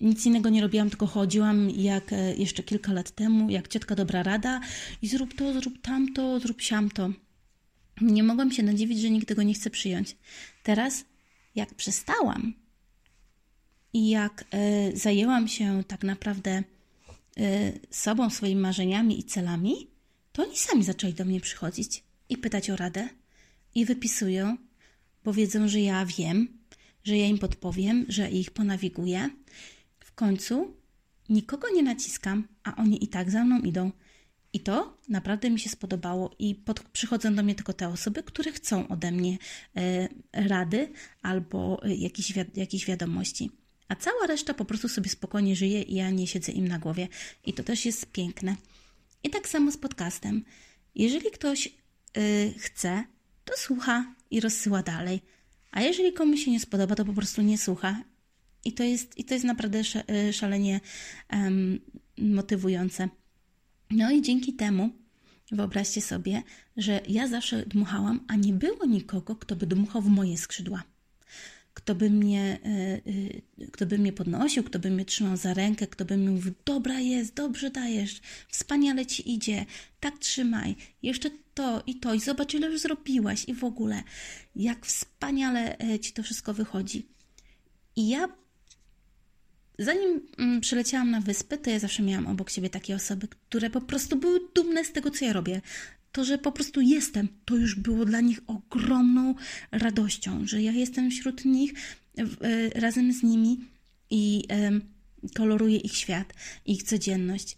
nic 0.00 0.26
innego 0.26 0.48
nie 0.48 0.60
robiłam, 0.60 0.90
tylko 0.90 1.06
chodziłam 1.06 1.70
jak 1.70 2.12
e, 2.12 2.36
jeszcze 2.36 2.62
kilka 2.62 2.92
lat 2.92 3.10
temu, 3.10 3.50
jak 3.50 3.68
ciotka 3.68 3.94
dobra 3.94 4.22
rada 4.22 4.60
i 5.02 5.08
zrób 5.08 5.34
to, 5.34 5.52
zrób 5.52 5.80
tamto, 5.82 6.40
zrób 6.40 6.62
siamto. 6.62 7.10
Nie 8.00 8.22
mogłam 8.22 8.52
się 8.52 8.62
nadziwić, 8.62 9.00
że 9.00 9.10
nikt 9.10 9.28
tego 9.28 9.42
nie 9.42 9.54
chce 9.54 9.70
przyjąć. 9.70 10.16
Teraz, 10.62 11.04
jak 11.54 11.74
przestałam 11.74 12.54
i 13.96 14.08
jak 14.08 14.44
y, 14.54 14.96
zajęłam 14.96 15.48
się 15.48 15.82
tak 15.88 16.04
naprawdę 16.04 16.62
y, 17.38 17.80
sobą, 17.90 18.30
swoimi 18.30 18.60
marzeniami 18.60 19.20
i 19.20 19.24
celami, 19.24 19.90
to 20.32 20.42
oni 20.42 20.56
sami 20.56 20.84
zaczęli 20.84 21.12
do 21.12 21.24
mnie 21.24 21.40
przychodzić 21.40 22.02
i 22.28 22.36
pytać 22.36 22.70
o 22.70 22.76
radę 22.76 23.08
i 23.74 23.84
wypisują, 23.84 24.56
bo 25.24 25.32
wiedzą, 25.32 25.68
że 25.68 25.80
ja 25.80 26.06
wiem, 26.06 26.48
że 27.04 27.16
ja 27.16 27.26
im 27.26 27.38
podpowiem, 27.38 28.06
że 28.08 28.30
ich 28.30 28.50
ponawiguję. 28.50 29.30
W 30.00 30.12
końcu 30.12 30.74
nikogo 31.28 31.68
nie 31.74 31.82
naciskam, 31.82 32.48
a 32.64 32.76
oni 32.76 33.04
i 33.04 33.08
tak 33.08 33.30
za 33.30 33.44
mną 33.44 33.60
idą. 33.60 33.90
I 34.52 34.60
to 34.60 34.98
naprawdę 35.08 35.50
mi 35.50 35.60
się 35.60 35.70
spodobało 35.70 36.34
i 36.38 36.54
pod, 36.54 36.80
przychodzą 36.80 37.34
do 37.34 37.42
mnie 37.42 37.54
tylko 37.54 37.72
te 37.72 37.88
osoby, 37.88 38.22
które 38.22 38.52
chcą 38.52 38.88
ode 38.88 39.12
mnie 39.12 39.38
e, 39.76 40.08
rady 40.32 40.92
albo 41.22 41.82
e, 41.82 41.94
jakieś, 41.94 42.32
wi 42.32 42.84
wiadomości. 42.86 43.50
A 43.88 43.94
cała 43.96 44.26
reszta 44.26 44.54
po 44.54 44.64
prostu 44.64 44.88
sobie 44.88 45.10
spokojnie 45.10 45.56
żyje 45.56 45.82
i 45.82 45.94
ja 45.94 46.10
nie 46.10 46.26
siedzę 46.26 46.52
im 46.52 46.68
na 46.68 46.78
głowie. 46.78 47.08
I 47.44 47.52
to 47.52 47.62
też 47.62 47.86
jest 47.86 48.12
piękne. 48.12 48.56
I 49.22 49.30
tak 49.30 49.48
samo 49.48 49.72
z 49.72 49.76
podcastem. 49.76 50.44
Jeżeli 50.94 51.30
ktoś 51.30 51.66
y, 51.66 52.54
chce, 52.58 53.04
to 53.44 53.54
słucha 53.56 54.14
i 54.30 54.40
rozsyła 54.40 54.82
dalej. 54.82 55.20
A 55.70 55.82
jeżeli 55.82 56.12
komuś 56.12 56.44
się 56.44 56.50
nie 56.50 56.60
spodoba, 56.60 56.94
to 56.94 57.04
po 57.04 57.12
prostu 57.12 57.42
nie 57.42 57.58
słucha. 57.58 58.02
I 58.64 58.72
to 58.72 58.82
jest, 58.82 59.18
i 59.18 59.24
to 59.24 59.34
jest 59.34 59.46
naprawdę 59.46 59.82
y, 60.28 60.32
szalenie 60.32 60.80
um, 61.32 61.80
motywujące. 62.18 63.08
No 63.90 64.10
i 64.10 64.22
dzięki 64.22 64.52
temu 64.52 64.90
wyobraźcie 65.52 66.02
sobie, 66.02 66.42
że 66.76 67.00
ja 67.08 67.28
zawsze 67.28 67.66
dmuchałam, 67.66 68.20
a 68.28 68.36
nie 68.36 68.52
było 68.52 68.86
nikogo, 68.86 69.36
kto 69.36 69.56
by 69.56 69.66
dmuchał 69.66 70.02
w 70.02 70.08
moje 70.08 70.38
skrzydła 70.38 70.82
kto 71.86 71.94
by 71.94 72.10
mnie, 72.10 72.58
y, 73.06 73.10
y, 73.62 73.70
kto 73.70 73.86
by 73.86 73.98
mnie 73.98 74.12
podnosił, 74.12 74.64
kto 74.64 74.78
by 74.78 74.90
mnie 74.90 75.04
trzymał 75.04 75.36
za 75.36 75.54
rękę, 75.54 75.86
kto 75.86 76.04
by 76.04 76.16
mi 76.16 76.28
mówił, 76.28 76.52
dobra 76.64 77.00
jest, 77.00 77.34
dobrze 77.34 77.70
dajesz, 77.70 78.20
wspaniale 78.48 79.06
ci 79.06 79.34
idzie, 79.34 79.66
tak 80.00 80.18
trzymaj, 80.18 80.76
jeszcze 81.02 81.30
to 81.54 81.82
i 81.86 81.94
to 81.94 82.14
i 82.14 82.20
zobacz 82.20 82.54
ile 82.54 82.66
już 82.66 82.80
zrobiłaś 82.80 83.44
i 83.48 83.54
w 83.54 83.64
ogóle, 83.64 84.02
jak 84.56 84.86
wspaniale 84.86 85.78
e, 85.78 85.98
ci 85.98 86.12
to 86.12 86.22
wszystko 86.22 86.54
wychodzi. 86.54 87.06
I 87.96 88.08
ja 88.08 88.28
Zanim 89.78 90.20
mm, 90.38 90.60
przyleciałam 90.60 91.10
na 91.10 91.20
wyspę, 91.20 91.58
to 91.58 91.70
ja 91.70 91.78
zawsze 91.78 92.02
miałam 92.02 92.26
obok 92.26 92.50
siebie 92.50 92.70
takie 92.70 92.94
osoby, 92.94 93.28
które 93.28 93.70
po 93.70 93.80
prostu 93.80 94.16
były 94.16 94.40
dumne 94.54 94.84
z 94.84 94.92
tego, 94.92 95.10
co 95.10 95.24
ja 95.24 95.32
robię 95.32 95.60
to, 96.16 96.24
że 96.24 96.38
po 96.38 96.52
prostu 96.52 96.80
jestem, 96.80 97.28
to 97.44 97.56
już 97.56 97.74
było 97.74 98.04
dla 98.04 98.20
nich 98.20 98.40
ogromną 98.46 99.34
radością, 99.72 100.46
że 100.46 100.62
ja 100.62 100.72
jestem 100.72 101.10
wśród 101.10 101.44
nich 101.44 101.72
e, 102.18 102.24
razem 102.80 103.12
z 103.12 103.22
nimi 103.22 103.60
i 104.10 104.42
koloruję 105.34 105.76
ich 105.76 105.96
świat, 105.96 106.32
ich 106.66 106.82
codzienność. 106.82 107.56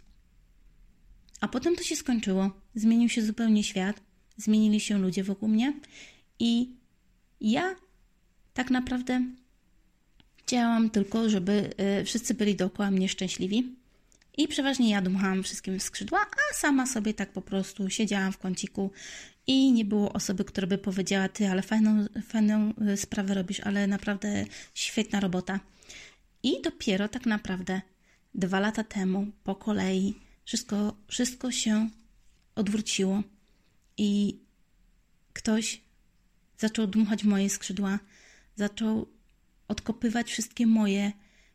A 1.41 1.49
potem 1.49 1.77
to 1.77 1.83
się 1.83 1.97
skończyło. 1.97 2.51
Zmienił 2.75 3.09
się 3.09 3.23
zupełnie 3.23 3.65
świat, 3.65 4.01
zmienili 4.37 4.81
się 4.81 4.99
ludzie 4.99 5.25
wokół 5.25 5.49
mnie 5.49 5.73
i 6.39 6.71
ja 7.41 7.77
tak 8.55 8.71
naprawdę 8.71 9.27
chciałam 10.37 10.91
tylko, 10.91 11.31
żeby 11.31 11.71
e, 11.77 12.05
wszyscy 12.05 12.35
byli 12.35 12.57
dookoła 12.57 12.91
mnie 12.91 13.09
szczęśliwi 13.09 13.77
i 14.39 14.49
przeważnie 14.49 14.91
ja 14.91 15.03
dmuchałam 15.03 15.43
wszystkim 15.43 15.79
w 15.79 15.83
skrzydła, 15.83 16.21
a 16.21 16.55
sama 16.55 16.87
sobie 16.87 17.15
tak 17.15 17.33
po 17.33 17.43
prostu 17.43 17.91
siedziałam 17.91 18.33
w 18.33 18.39
kąciku 18.39 18.91
i 19.47 19.73
nie 19.73 19.85
było 19.85 20.13
osoby, 20.13 20.45
która 20.45 20.67
by 20.67 20.79
powiedziała: 20.79 21.29
Ty, 21.29 21.49
ale 21.49 21.63
fajną, 21.63 22.07
fajną 22.27 22.75
y, 22.93 22.97
sprawę 22.97 23.35
robisz, 23.35 23.61
ale 23.61 23.87
naprawdę 23.87 24.45
świetna 24.75 25.21
robota. 25.21 25.61
I 26.43 26.63
dopiero 26.63 27.09
tak 27.09 27.27
naprawdę 27.27 27.81
dwa 28.35 28.61
lata 28.61 28.85
temu, 28.85 29.27
po 29.45 29.55
kolei, 29.55 30.15
wszystko, 30.45 30.97
wszystko 31.09 31.51
się 31.51 31.89
odwróciło 32.55 33.23
i 33.97 34.41
ktoś 35.33 35.81
zaczął 36.59 36.87
dmuchać 36.87 37.25
moje 37.25 37.51
skrzydła, 37.51 37.99
zaczął 38.57 39.09
odkopywać 39.69 40.31
wszystkie 40.31 40.67
moje 40.67 41.13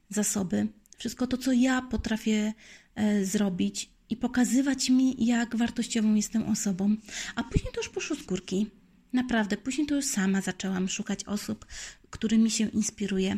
zasoby 0.10 0.67
wszystko 1.04 1.28
to, 1.28 1.38
co 1.38 1.52
ja 1.52 1.82
potrafię 1.82 2.54
e, 2.96 3.26
zrobić 3.26 3.89
i 4.10 4.18
pokazywać 4.18 4.89
mi, 4.89 5.26
jak 5.26 5.56
wartościową 5.56 6.16
jestem 6.16 6.44
osobą. 6.44 6.96
A 7.36 7.44
później 7.44 7.74
to 7.74 7.80
już 7.82 7.89
poszło 7.89 8.16
z 8.16 8.24
górki. 8.24 8.68
Naprawdę, 9.13 9.58
później 9.58 9.88
to 9.88 9.96
już 9.96 10.06
sama 10.06 10.42
zaczęłam 10.42 10.89
szukać 10.89 11.24
osób, 11.24 11.66
którymi 12.10 12.52
się 12.52 12.68
inspiruję, 12.68 13.38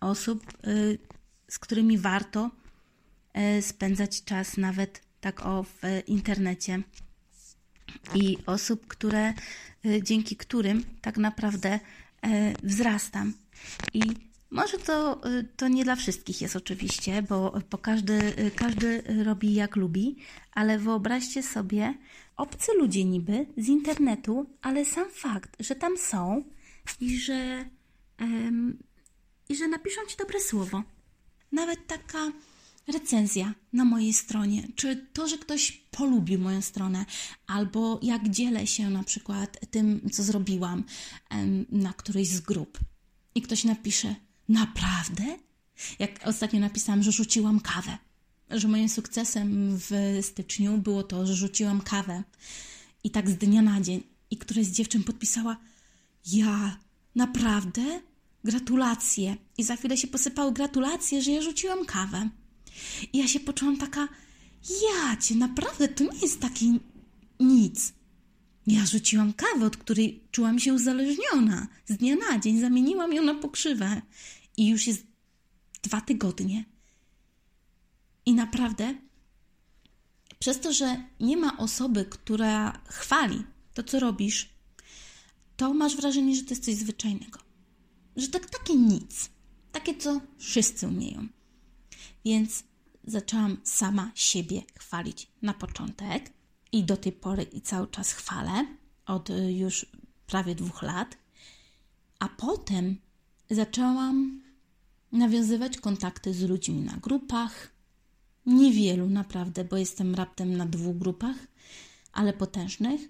osób, 0.00 0.44
e, 0.64 0.70
z 1.48 1.58
którymi 1.58 1.98
warto 1.98 2.50
e, 3.32 3.62
spędzać 3.62 4.24
czas, 4.24 4.56
nawet 4.56 5.02
tak 5.20 5.46
o 5.46 5.62
w 5.62 5.78
internecie. 6.06 6.82
I 8.14 8.38
osób, 8.46 8.86
które, 8.86 9.34
dzięki 10.02 10.36
którym 10.36 10.84
tak 11.00 11.16
naprawdę 11.16 11.80
wzrastam. 12.62 13.32
I 13.94 14.02
może 14.52 14.78
to, 14.78 15.26
y, 15.28 15.48
to 15.56 15.68
nie 15.68 15.84
dla 15.84 15.96
wszystkich 15.96 16.40
jest 16.40 16.56
oczywiście, 16.56 17.22
bo, 17.22 17.58
bo 17.70 17.78
każdy, 17.78 18.12
y, 18.38 18.50
każdy 18.50 19.02
robi 19.24 19.54
jak 19.54 19.76
lubi, 19.76 20.16
ale 20.52 20.78
wyobraźcie 20.78 21.42
sobie 21.42 21.94
obcy 22.36 22.72
ludzie 22.78 23.04
niby 23.04 23.46
z 23.56 23.68
internetu, 23.68 24.46
ale 24.62 24.84
sam 24.84 25.10
fakt, 25.10 25.56
że 25.60 25.74
tam 25.74 25.98
są 25.98 26.44
i 27.00 27.18
że, 27.18 27.64
i 29.48 29.56
że 29.56 29.68
napiszą 29.68 30.00
ci 30.08 30.16
dobre 30.16 30.40
słowo. 30.40 30.82
Nawet 31.52 31.86
taka 31.86 32.32
recenzja 32.88 33.54
na 33.72 33.84
mojej 33.84 34.12
stronie, 34.12 34.68
czy 34.76 35.06
to, 35.12 35.28
że 35.28 35.38
ktoś 35.38 35.72
polubił 35.72 36.38
moją 36.40 36.62
stronę, 36.62 37.04
albo 37.46 38.00
jak 38.02 38.28
dzielę 38.28 38.66
się 38.66 38.90
na 38.90 39.02
przykład 39.04 39.70
tym, 39.70 40.10
co 40.12 40.22
zrobiłam 40.22 40.84
na 41.70 41.92
którejś 41.92 42.28
z 42.28 42.40
grup. 42.40 42.78
I 43.34 43.42
ktoś 43.42 43.64
napisze, 43.64 44.14
Naprawdę? 44.48 45.24
Jak 45.98 46.20
ostatnio 46.24 46.60
napisałam, 46.60 47.02
że 47.02 47.12
rzuciłam 47.12 47.60
kawę. 47.60 47.98
Że 48.50 48.68
moim 48.68 48.88
sukcesem 48.88 49.76
w 49.76 50.18
styczniu 50.22 50.78
było 50.78 51.02
to, 51.02 51.26
że 51.26 51.34
rzuciłam 51.34 51.80
kawę. 51.80 52.22
I 53.04 53.10
tak 53.10 53.30
z 53.30 53.36
dnia 53.36 53.62
na 53.62 53.80
dzień. 53.80 54.02
I 54.30 54.36
któraś 54.36 54.66
z 54.66 54.72
dziewczyn 54.72 55.04
podpisała: 55.04 55.56
Ja, 56.26 56.76
naprawdę? 57.14 58.00
Gratulacje. 58.44 59.36
I 59.58 59.64
za 59.64 59.76
chwilę 59.76 59.96
się 59.96 60.08
posypały 60.08 60.52
gratulacje, 60.52 61.22
że 61.22 61.30
ja 61.30 61.42
rzuciłam 61.42 61.84
kawę. 61.84 62.28
I 63.12 63.18
ja 63.18 63.28
się 63.28 63.40
poczułam 63.40 63.76
taka: 63.76 64.08
Ja 64.68 65.16
cię, 65.16 65.34
naprawdę, 65.34 65.88
to 65.88 66.04
nie 66.04 66.18
jest 66.22 66.40
taki 66.40 66.80
nic. 67.40 67.92
Ja 68.66 68.86
rzuciłam 68.86 69.32
kawę, 69.32 69.66
od 69.66 69.76
której 69.76 70.28
czułam 70.30 70.58
się 70.58 70.74
uzależniona. 70.74 71.68
Z 71.86 71.96
dnia 71.96 72.16
na 72.16 72.38
dzień 72.38 72.60
zamieniłam 72.60 73.12
ją 73.12 73.22
na 73.22 73.34
pokrzywę. 73.34 74.02
I 74.56 74.68
już 74.68 74.86
jest 74.86 75.06
dwa 75.82 76.00
tygodnie. 76.00 76.64
I 78.26 78.34
naprawdę, 78.34 78.94
przez 80.38 80.60
to, 80.60 80.72
że 80.72 81.04
nie 81.20 81.36
ma 81.36 81.58
osoby, 81.58 82.04
która 82.04 82.82
chwali 82.88 83.42
to, 83.74 83.82
co 83.82 84.00
robisz, 84.00 84.48
to 85.56 85.74
masz 85.74 85.96
wrażenie, 85.96 86.36
że 86.36 86.42
to 86.42 86.50
jest 86.50 86.64
coś 86.64 86.74
zwyczajnego. 86.74 87.38
Że 88.16 88.28
tak 88.28 88.50
takie 88.50 88.74
nic. 88.74 89.30
Takie, 89.72 89.94
co 89.94 90.20
wszyscy 90.38 90.88
umieją. 90.88 91.28
Więc 92.24 92.64
zaczęłam 93.04 93.56
sama 93.64 94.10
siebie 94.14 94.62
chwalić 94.78 95.28
na 95.42 95.54
początek 95.54 96.30
i 96.72 96.84
do 96.84 96.96
tej 96.96 97.12
pory 97.12 97.42
i 97.42 97.60
cały 97.60 97.86
czas 97.86 98.12
chwalę 98.12 98.66
od 99.06 99.30
y, 99.30 99.52
już 99.52 99.86
prawie 100.26 100.54
dwóch 100.54 100.82
lat. 100.82 101.18
A 102.18 102.28
potem 102.28 102.96
zaczęłam 103.50 104.42
nawiązywać 105.12 105.78
kontakty 105.78 106.34
z 106.34 106.42
ludźmi 106.42 106.80
na 106.80 106.96
grupach. 106.96 107.72
Niewielu 108.46 109.08
naprawdę, 109.08 109.64
bo 109.64 109.76
jestem 109.76 110.14
raptem 110.14 110.56
na 110.56 110.66
dwóch 110.66 110.96
grupach, 110.96 111.36
ale 112.12 112.32
potężnych. 112.32 113.00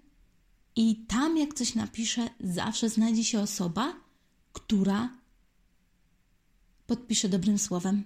I 0.77 0.97
tam, 0.97 1.39
jak 1.39 1.55
coś 1.55 1.75
napiszę, 1.75 2.29
zawsze 2.41 2.89
znajdzie 2.91 3.25
się 3.25 3.41
osoba, 3.41 3.95
która 4.53 5.19
podpisze 6.87 7.29
dobrym 7.29 7.59
słowem. 7.59 8.05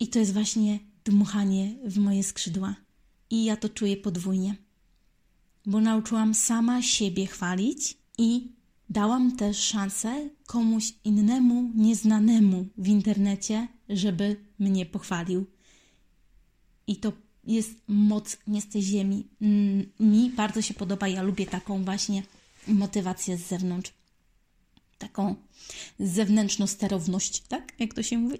I 0.00 0.08
to 0.08 0.18
jest 0.18 0.32
właśnie 0.32 0.78
dmuchanie 1.04 1.74
w 1.84 1.98
moje 1.98 2.24
skrzydła. 2.24 2.74
I 3.30 3.44
ja 3.44 3.56
to 3.56 3.68
czuję 3.68 3.96
podwójnie, 3.96 4.56
bo 5.66 5.80
nauczyłam 5.80 6.34
sama 6.34 6.82
siebie 6.82 7.26
chwalić 7.26 7.98
i 8.18 8.52
dałam 8.90 9.36
też 9.36 9.58
szansę 9.58 10.28
komuś 10.46 10.92
innemu, 11.04 11.72
nieznanemu 11.74 12.66
w 12.78 12.88
internecie, 12.88 13.68
żeby 13.88 14.36
mnie 14.58 14.86
pochwalił. 14.86 15.46
I 16.86 16.96
to 16.96 17.12
jest 17.44 17.70
moc 17.88 18.36
nie 18.46 18.60
z 18.60 18.68
tej 18.68 18.82
ziemi. 18.82 19.28
Mi 20.00 20.30
bardzo 20.30 20.62
się 20.62 20.74
podoba, 20.74 21.08
ja 21.08 21.22
lubię 21.22 21.46
taką 21.46 21.84
właśnie 21.84 22.22
motywację 22.68 23.36
z 23.36 23.48
zewnątrz. 23.48 23.92
Taką 24.98 25.34
zewnętrzną 25.98 26.66
sterowność, 26.66 27.40
tak? 27.40 27.72
Jak 27.78 27.94
to 27.94 28.02
się 28.02 28.18
mówi? 28.18 28.38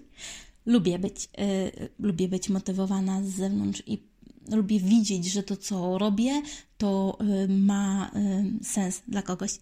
Lubię 0.65 0.99
być, 0.99 1.29
yy, 1.37 1.89
lubię 1.99 2.27
być 2.27 2.49
motywowana 2.49 3.23
z 3.23 3.29
zewnątrz 3.29 3.83
i 3.87 4.10
lubię 4.55 4.79
widzieć, 4.79 5.25
że 5.25 5.43
to, 5.43 5.57
co 5.57 5.97
robię, 5.97 6.41
to 6.77 7.17
yy, 7.19 7.47
ma 7.47 8.11
yy, 8.15 8.63
sens 8.63 9.01
dla 9.07 9.21
kogoś. 9.21 9.59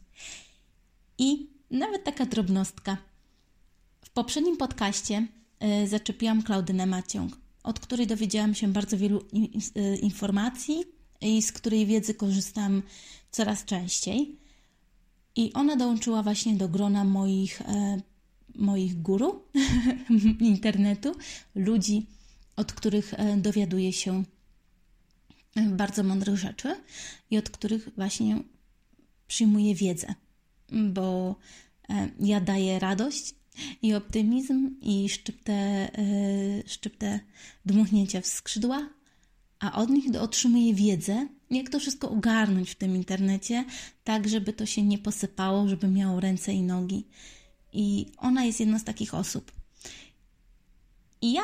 I 1.18 1.50
nawet 1.72 2.04
taka 2.04 2.26
drobnostka. 2.26 2.98
W 4.02 4.10
poprzednim 4.10 4.58
podcaście 4.58 5.28
y, 5.84 5.88
zaczepiłam 5.88 6.44
Klaudynę 6.44 6.86
Maciąg, 6.86 7.38
od 7.64 7.80
której 7.80 8.08
dowiedziałam 8.08 8.56
się 8.56 8.68
bardzo 8.68 8.98
wielu 8.98 9.20
y, 9.20 9.98
informacji 9.98 10.84
i 11.22 11.42
z 11.42 11.52
której 11.52 11.86
wiedzy 11.86 12.14
korzystam 12.14 12.82
coraz 13.32 13.66
częściej. 13.66 14.40
I 15.36 15.54
ona 15.54 15.76
dołączyła 15.76 16.24
właśnie 16.24 16.56
do 16.56 16.70
grona 16.70 17.04
moich, 17.04 17.62
e, 17.62 18.02
moich 18.56 19.02
guru 19.02 19.44
internetu, 20.40 21.16
ludzi, 21.56 22.06
od 22.56 22.74
których 22.74 23.14
dowiaduję 23.38 23.94
się 23.94 24.24
bardzo 25.56 26.04
mądrych 26.04 26.38
rzeczy 26.38 26.76
i 27.32 27.38
od 27.38 27.50
których 27.50 27.90
właśnie 27.96 28.44
przyjmuję 29.28 29.76
wiedzę 29.76 30.16
bo 30.72 31.36
e, 31.90 32.10
ja 32.20 32.42
daję 32.42 32.80
radość 32.80 33.36
i 33.82 33.94
optymizm 33.94 34.76
i 34.82 35.10
szczyptę, 35.10 35.54
e, 35.54 35.90
szczyptę 36.66 37.20
dmuchnięcia 37.66 38.22
w 38.22 38.28
skrzydła, 38.28 38.90
a 39.60 39.82
od 39.82 39.90
nich 39.90 40.22
otrzymuję 40.22 40.74
wiedzę, 40.74 41.28
jak 41.52 41.70
to 41.70 41.80
wszystko 41.80 42.10
ogarnąć 42.10 42.70
w 42.70 42.76
tym 42.76 42.96
internecie, 42.96 43.66
tak 44.04 44.28
żeby 44.28 44.54
to 44.54 44.66
się 44.66 44.84
nie 44.84 44.98
posypało, 44.98 45.68
żeby 45.68 45.88
miało 45.88 46.20
ręce 46.20 46.54
i 46.54 46.62
nogi. 46.62 47.08
I 47.74 48.06
ona 48.18 48.46
jest 48.46 48.60
jedną 48.60 48.80
z 48.80 48.84
takich 48.84 49.14
osób. 49.14 49.52
I 51.22 51.34
ja 51.34 51.42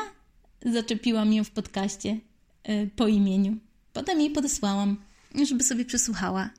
zaczepiłam 0.64 1.32
ją 1.32 1.44
w 1.44 1.50
podcaście 1.50 2.20
e, 2.62 2.86
po 2.86 3.08
imieniu. 3.08 3.56
Potem 3.96 4.20
jej 4.20 4.30
podesłałam, 4.30 4.96
żeby 5.44 5.64
sobie 5.64 5.84
przesłuchała. 5.84 6.50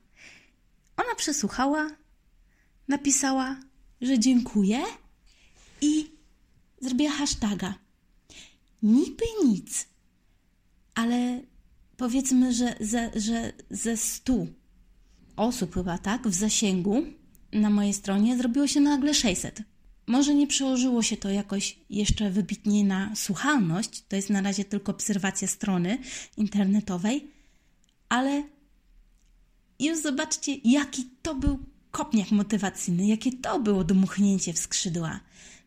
Ona 0.98 1.16
przesłuchała, 1.16 1.90
napisała, 2.88 3.56
że 4.02 4.20
dziękuję 4.20 4.82
i 5.82 6.12
zrobiła 6.82 7.12
hashtaga. 7.12 7.74
Niby 8.84 9.24
nic, 9.46 9.88
ale 10.96 11.42
powiedzmy, 11.98 12.54
że 12.54 12.76
ze, 12.80 13.12
że 13.16 13.54
ze 13.70 13.98
stu 13.98 14.48
osób 15.36 15.74
chyba, 15.74 15.98
tak, 15.98 16.28
w 16.28 16.34
zasięgu 16.34 17.04
na 17.54 17.70
mojej 17.70 17.94
stronie 17.94 18.38
zrobiło 18.38 18.68
się 18.68 18.80
nagle 18.80 19.14
600. 19.14 19.62
Może 20.08 20.36
nie 20.36 20.48
przełożyło 20.48 21.04
się 21.04 21.18
to 21.18 21.30
jakoś 21.30 21.80
jeszcze 21.90 22.30
wybitnie 22.30 22.84
na 22.84 23.16
słuchalność, 23.16 24.04
to 24.08 24.16
jest 24.16 24.30
na 24.30 24.42
razie 24.42 24.66
tylko 24.66 24.92
obserwacja 24.92 25.48
strony 25.48 25.98
internetowej, 26.38 27.32
ale 28.10 28.44
już 29.80 30.02
zobaczcie, 30.02 30.56
jaki 30.64 31.10
to 31.22 31.36
był 31.36 31.60
kopniak 31.92 32.32
motywacyjny, 32.32 33.08
jakie 33.08 33.32
to 33.32 33.60
było 33.60 33.84
dmuchnięcie 33.84 34.54
w 34.54 34.58
skrzydła. 34.58 35.20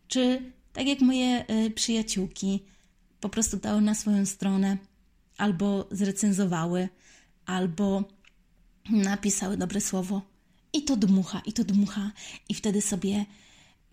Czy 0.09 0.53
tak 0.72 0.87
jak 0.87 1.00
moje 1.00 1.44
y, 1.66 1.70
przyjaciółki 1.70 2.61
po 3.20 3.29
prostu 3.29 3.57
dały 3.57 3.81
na 3.81 3.94
swoją 3.94 4.26
stronę, 4.26 4.79
albo 5.38 5.88
zrecenzowały, 5.90 6.88
albo 7.46 8.05
napisały 8.90 9.57
dobre 9.57 9.81
słowo. 9.81 10.22
I 10.72 10.83
to 10.83 10.96
dmucha, 10.96 11.42
i 11.46 11.53
to 11.53 11.64
dmucha. 11.64 12.12
I 12.48 12.55
wtedy 12.55 12.83
sobie, 12.83 13.24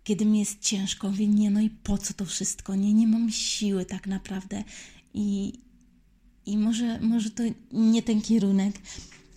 kiedy 0.08 0.26
mi 0.26 0.40
jest 0.40 0.60
ciężko, 0.62 1.10
mówię, 1.10 1.28
nie, 1.28 1.52
no 1.52 1.62
i 1.62 1.70
po 1.70 1.98
co 1.98 2.14
to 2.14 2.26
wszystko? 2.26 2.76
Nie, 2.76 2.94
nie 2.94 3.08
mam 3.08 3.32
siły 3.32 3.86
tak 3.86 4.08
naprawdę. 4.08 4.64
I, 5.14 5.54
i 6.46 6.58
może, 6.58 7.00
może 7.00 7.30
to 7.30 7.44
nie 7.72 8.02
ten 8.02 8.22
kierunek 8.22 8.76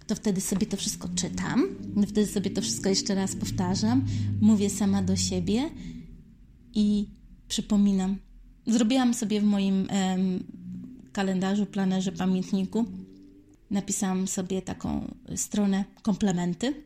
to 0.06 0.14
wtedy 0.14 0.40
sobie 0.40 0.66
to 0.66 0.76
wszystko 0.76 1.09
czytam, 1.09 1.68
wtedy 2.02 2.26
sobie 2.26 2.50
to 2.50 2.62
wszystko 2.62 2.88
jeszcze 2.88 3.14
raz 3.14 3.37
powtarzam, 3.37 4.06
mówię 4.40 4.70
sama 4.70 5.02
do 5.02 5.16
siebie 5.16 5.70
i 6.74 7.06
przypominam. 7.48 8.16
Zrobiłam 8.66 9.14
sobie 9.14 9.40
w 9.40 9.44
moim 9.44 9.87
em, 9.88 10.44
kalendarzu, 11.12 11.66
planerze, 11.66 12.12
pamiętniku, 12.12 12.85
napisałam 13.70 14.28
sobie 14.28 14.62
taką 14.62 15.14
stronę 15.37 15.85
komplementy 16.02 16.85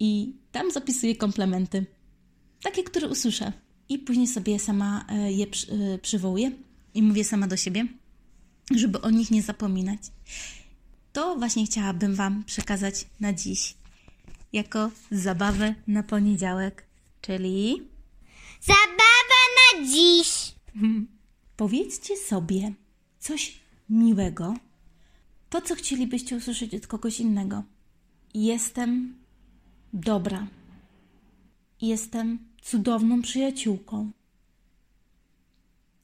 i 0.00 0.36
tam 0.52 0.70
zapisuję 0.70 1.16
komplementy, 1.16 1.86
takie, 2.62 2.82
które 2.82 3.08
usłyszę. 3.08 3.52
I 3.88 3.98
później 3.98 4.26
sobie 4.26 4.58
sama 4.58 5.04
e, 5.08 5.32
je 5.32 5.46
e, 5.46 5.98
przywołuję 5.98 6.52
i 6.94 7.02
mówię 7.02 7.24
sama 7.24 7.46
do 7.46 7.56
siebie, 7.56 7.86
żeby 8.76 9.00
o 9.00 9.10
nich 9.10 9.30
nie 9.30 9.42
zapominać 9.42 10.00
to 11.12 11.36
właśnie 11.36 11.66
chciałabym 11.66 12.14
Wam 12.14 12.44
przekazać 12.44 13.06
na 13.20 13.32
dziś. 13.32 13.74
Jako 14.52 14.90
zabawę 15.10 15.74
na 15.86 16.02
poniedziałek, 16.02 16.86
czyli. 17.20 17.82
Zabawa 18.60 19.42
na 19.58 19.86
dziś! 19.86 20.54
Powiedzcie 21.56 22.16
sobie 22.16 22.72
coś 23.18 23.60
miłego, 23.88 24.54
to 25.50 25.60
co 25.60 25.74
chcielibyście 25.74 26.36
usłyszeć 26.36 26.74
od 26.74 26.86
kogoś 26.86 27.20
innego. 27.20 27.62
Jestem 28.34 29.14
dobra. 29.92 30.46
Jestem 31.80 32.38
cudowną 32.62 33.22
przyjaciółką. 33.22 34.10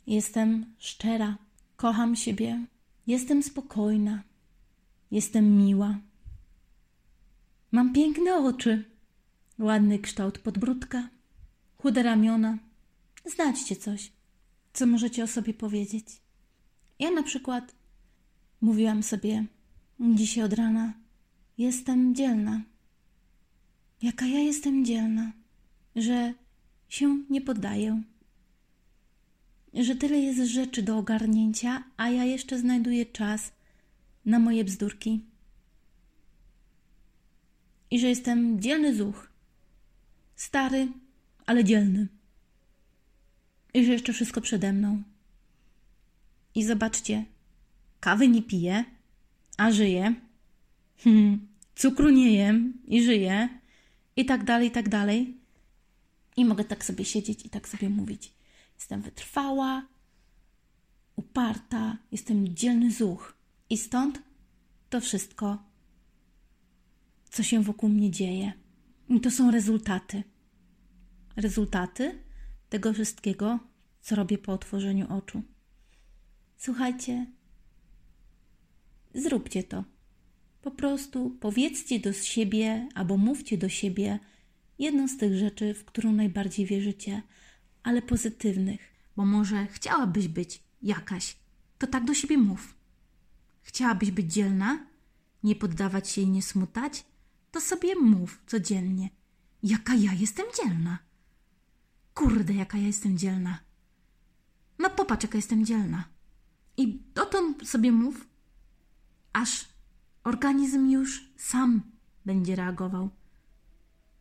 Jestem 0.07 0.75
szczera. 0.79 1.39
Kocham 1.77 2.17
siebie. 2.17 2.67
Jestem 3.07 3.43
spokojna. 3.43 4.23
Jestem 5.11 5.57
miła. 5.57 5.99
Mam 7.73 7.93
piękne 7.93 8.37
oczy, 8.37 8.85
ładny 9.59 9.99
kształt 9.99 10.39
podbródka, 10.39 11.09
chude 11.83 12.03
ramiona. 12.03 12.59
Znajdźcie 13.25 13.77
coś, 13.77 14.13
co 14.73 14.87
możecie 14.87 15.25
o 15.25 15.27
sobie 15.27 15.55
powiedzieć. 15.55 16.07
Ja 16.99 17.11
na 17.11 17.23
przykład 17.23 17.75
mówiłam 18.61 19.03
sobie 19.03 19.47
dzisiaj 20.01 20.45
od 20.45 20.53
rana: 20.53 20.93
Jestem 21.59 22.15
dzielna. 22.15 22.63
Jaka 24.03 24.27
ja 24.27 24.39
jestem 24.39 24.85
dzielna, 24.85 25.33
że 25.97 26.35
się 26.89 27.23
nie 27.31 27.41
poddaję. 27.41 28.03
Że 29.75 29.97
tyle 29.97 30.19
jest 30.19 30.51
rzeczy 30.51 30.83
do 30.83 30.99
ogarnięcia, 30.99 31.85
a 31.97 32.11
ja 32.11 32.25
jeszcze 32.25 32.59
znajduję 32.59 33.07
czas 33.07 33.53
na 34.25 34.39
moje 34.39 34.65
bzdurki. 34.65 35.25
I 37.91 38.01
że 38.01 38.09
jestem 38.09 38.61
dzielny 38.61 38.95
zuch. 38.95 39.31
Stary, 40.37 40.89
ale 41.47 41.65
dzielny. 41.65 42.09
I 43.75 43.85
że 43.85 43.93
jeszcze 43.93 44.13
wszystko 44.13 44.41
przede 44.41 44.73
mną. 44.73 45.03
I 46.55 46.65
zobaczcie, 46.65 47.25
kawy 48.01 48.29
nie 48.29 48.43
piję, 48.43 48.85
a 49.57 49.73
żyję. 49.73 50.15
Hmm, 50.99 51.49
cukru 51.75 52.11
nie 52.11 52.33
jem 52.33 52.73
i 52.87 53.03
żyję. 53.03 53.49
I 54.17 54.25
tak 54.25 54.45
dalej, 54.45 54.69
i 54.69 54.71
tak 54.71 54.89
dalej. 54.89 55.37
I 56.39 56.45
mogę 56.45 56.65
tak 56.65 56.85
sobie 56.85 57.05
siedzieć 57.05 57.47
i 57.47 57.51
tak 57.51 57.69
sobie 57.69 57.89
mówić. 57.89 58.33
Jestem 58.75 59.03
wytrwała, 59.03 59.87
uparta, 61.17 61.99
jestem 62.13 62.49
dzielny 62.49 62.93
zuch. 62.93 63.35
I 63.71 63.79
stąd 63.79 64.23
to 64.91 65.01
wszystko, 65.01 65.63
co 67.31 67.43
się 67.43 67.63
wokół 67.63 67.89
mnie 67.89 68.11
dzieje. 68.11 68.53
I 69.09 69.21
to 69.21 69.31
są 69.31 69.51
rezultaty. 69.51 70.23
Rezultaty 71.37 72.23
tego 72.69 72.93
wszystkiego, 72.93 73.59
co 74.01 74.17
robię 74.17 74.39
po 74.39 74.53
otworzeniu 74.53 75.17
oczu. 75.17 75.43
Słuchajcie, 76.57 77.27
zróbcie 79.15 79.63
to. 79.63 79.85
Po 80.63 80.71
prostu 80.71 81.31
powiedzcie 81.31 82.01
do 82.01 82.13
siebie 82.13 82.89
albo 82.95 83.17
mówcie 83.17 83.59
do 83.59 83.69
siebie 83.69 84.19
jedną 84.79 85.09
z 85.09 85.17
tych 85.17 85.35
rzeczy, 85.35 85.75
w 85.75 85.85
którą 85.85 86.13
najbardziej 86.13 86.67
wierzycie, 86.67 87.23
ale 87.83 88.03
pozytywnych, 88.03 88.81
bo 89.17 89.25
może 89.25 89.67
chciałabyś 89.67 90.29
być 90.29 90.63
jakaś, 90.83 91.37
to 91.79 91.87
tak 91.87 92.05
do 92.05 92.15
siebie 92.15 92.39
mów. 92.39 92.75
Chciałabyś 93.63 94.11
być 94.11 94.33
dzielna, 94.33 94.87
nie 95.43 95.57
poddawać 95.57 96.09
się 96.09 96.21
i 96.21 96.29
nie 96.29 96.43
smutać, 96.43 97.05
to 97.51 97.61
sobie 97.61 97.95
mów 97.95 98.43
codziennie, 98.47 99.11
jaka 99.63 99.95
ja 99.95 100.13
jestem 100.13 100.47
dzielna. 100.63 100.99
Kurde, 102.15 102.53
jaka 102.53 102.79
ja 102.79 102.87
jestem 102.87 103.19
dzielna. 103.19 103.59
No 104.79 104.91
popatrz, 104.91 105.23
jaka 105.23 105.39
jestem 105.39 105.67
dzielna. 105.67 106.05
I 106.77 107.03
dotąd 107.15 107.69
sobie 107.69 107.93
mów, 107.93 108.29
aż 109.33 109.69
organizm 110.25 110.91
już 110.91 111.33
sam 111.37 111.83
będzie 112.25 112.57
reagował. 112.57 113.11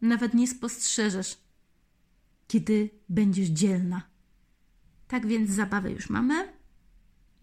Nawet 0.01 0.33
nie 0.33 0.47
spostrzeżesz, 0.47 1.37
kiedy 2.47 2.89
będziesz 3.09 3.47
dzielna. 3.47 4.01
Tak 5.07 5.27
więc 5.27 5.49
zabawę 5.49 5.91
już 5.91 6.09
mamy. 6.09 6.53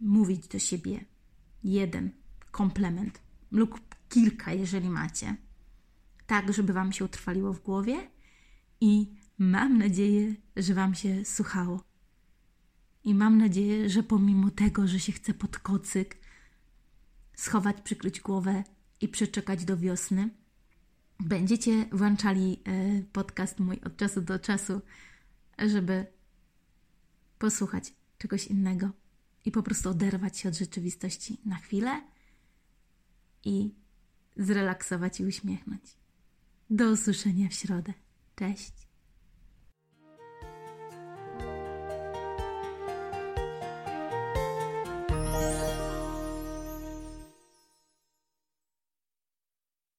Mówić 0.01 0.49
do 0.49 0.59
siebie 0.59 1.05
jeden 1.65 2.11
komplement 2.51 3.21
lub 3.51 3.81
kilka, 4.09 4.53
jeżeli 4.53 4.91
macie. 4.91 5.37
Tak, 6.27 6.53
żeby 6.53 6.73
Wam 6.73 6.93
się 6.93 7.05
utrwaliło 7.05 7.53
w 7.53 7.63
głowie 7.63 8.11
i 8.81 9.15
mam 9.39 9.79
nadzieję, 9.79 10.35
że 10.57 10.75
Wam 10.75 10.95
się 10.95 11.25
słuchało. 11.25 11.85
I 13.05 13.15
mam 13.15 13.39
nadzieję, 13.39 13.91
że 13.91 14.03
pomimo 14.03 14.51
tego, 14.51 14.89
że 14.89 15.01
się 15.01 15.13
chce 15.13 15.35
pod 15.35 15.59
kocyk 15.59 16.17
schować, 17.35 17.81
przykryć 17.81 18.21
głowę 18.21 18.65
i 19.01 19.09
przeczekać 19.09 19.65
do 19.65 19.77
wiosny, 19.77 20.31
będziecie 21.21 21.85
włączali 21.93 22.63
e, 22.65 23.03
podcast 23.13 23.61
mój 23.61 23.81
od 23.81 23.97
czasu 23.97 24.21
do 24.21 24.39
czasu, 24.39 24.81
żeby 25.59 26.07
posłuchać 27.39 27.93
czegoś 28.19 28.47
innego 28.47 28.91
i 29.45 29.51
po 29.51 29.63
prostu 29.63 29.91
oderwać 29.91 30.39
się 30.39 30.49
od 30.49 30.55
rzeczywistości 30.55 31.41
na 31.45 31.57
chwilę 31.57 32.03
i 33.45 33.75
zrelaksować 34.37 35.21
i 35.21 35.25
uśmiechnąć. 35.25 35.83
Do 36.71 36.91
usłyszenia 36.91 37.49
w 37.49 37.55
środę. 37.55 37.93
Cześć. 38.37 38.84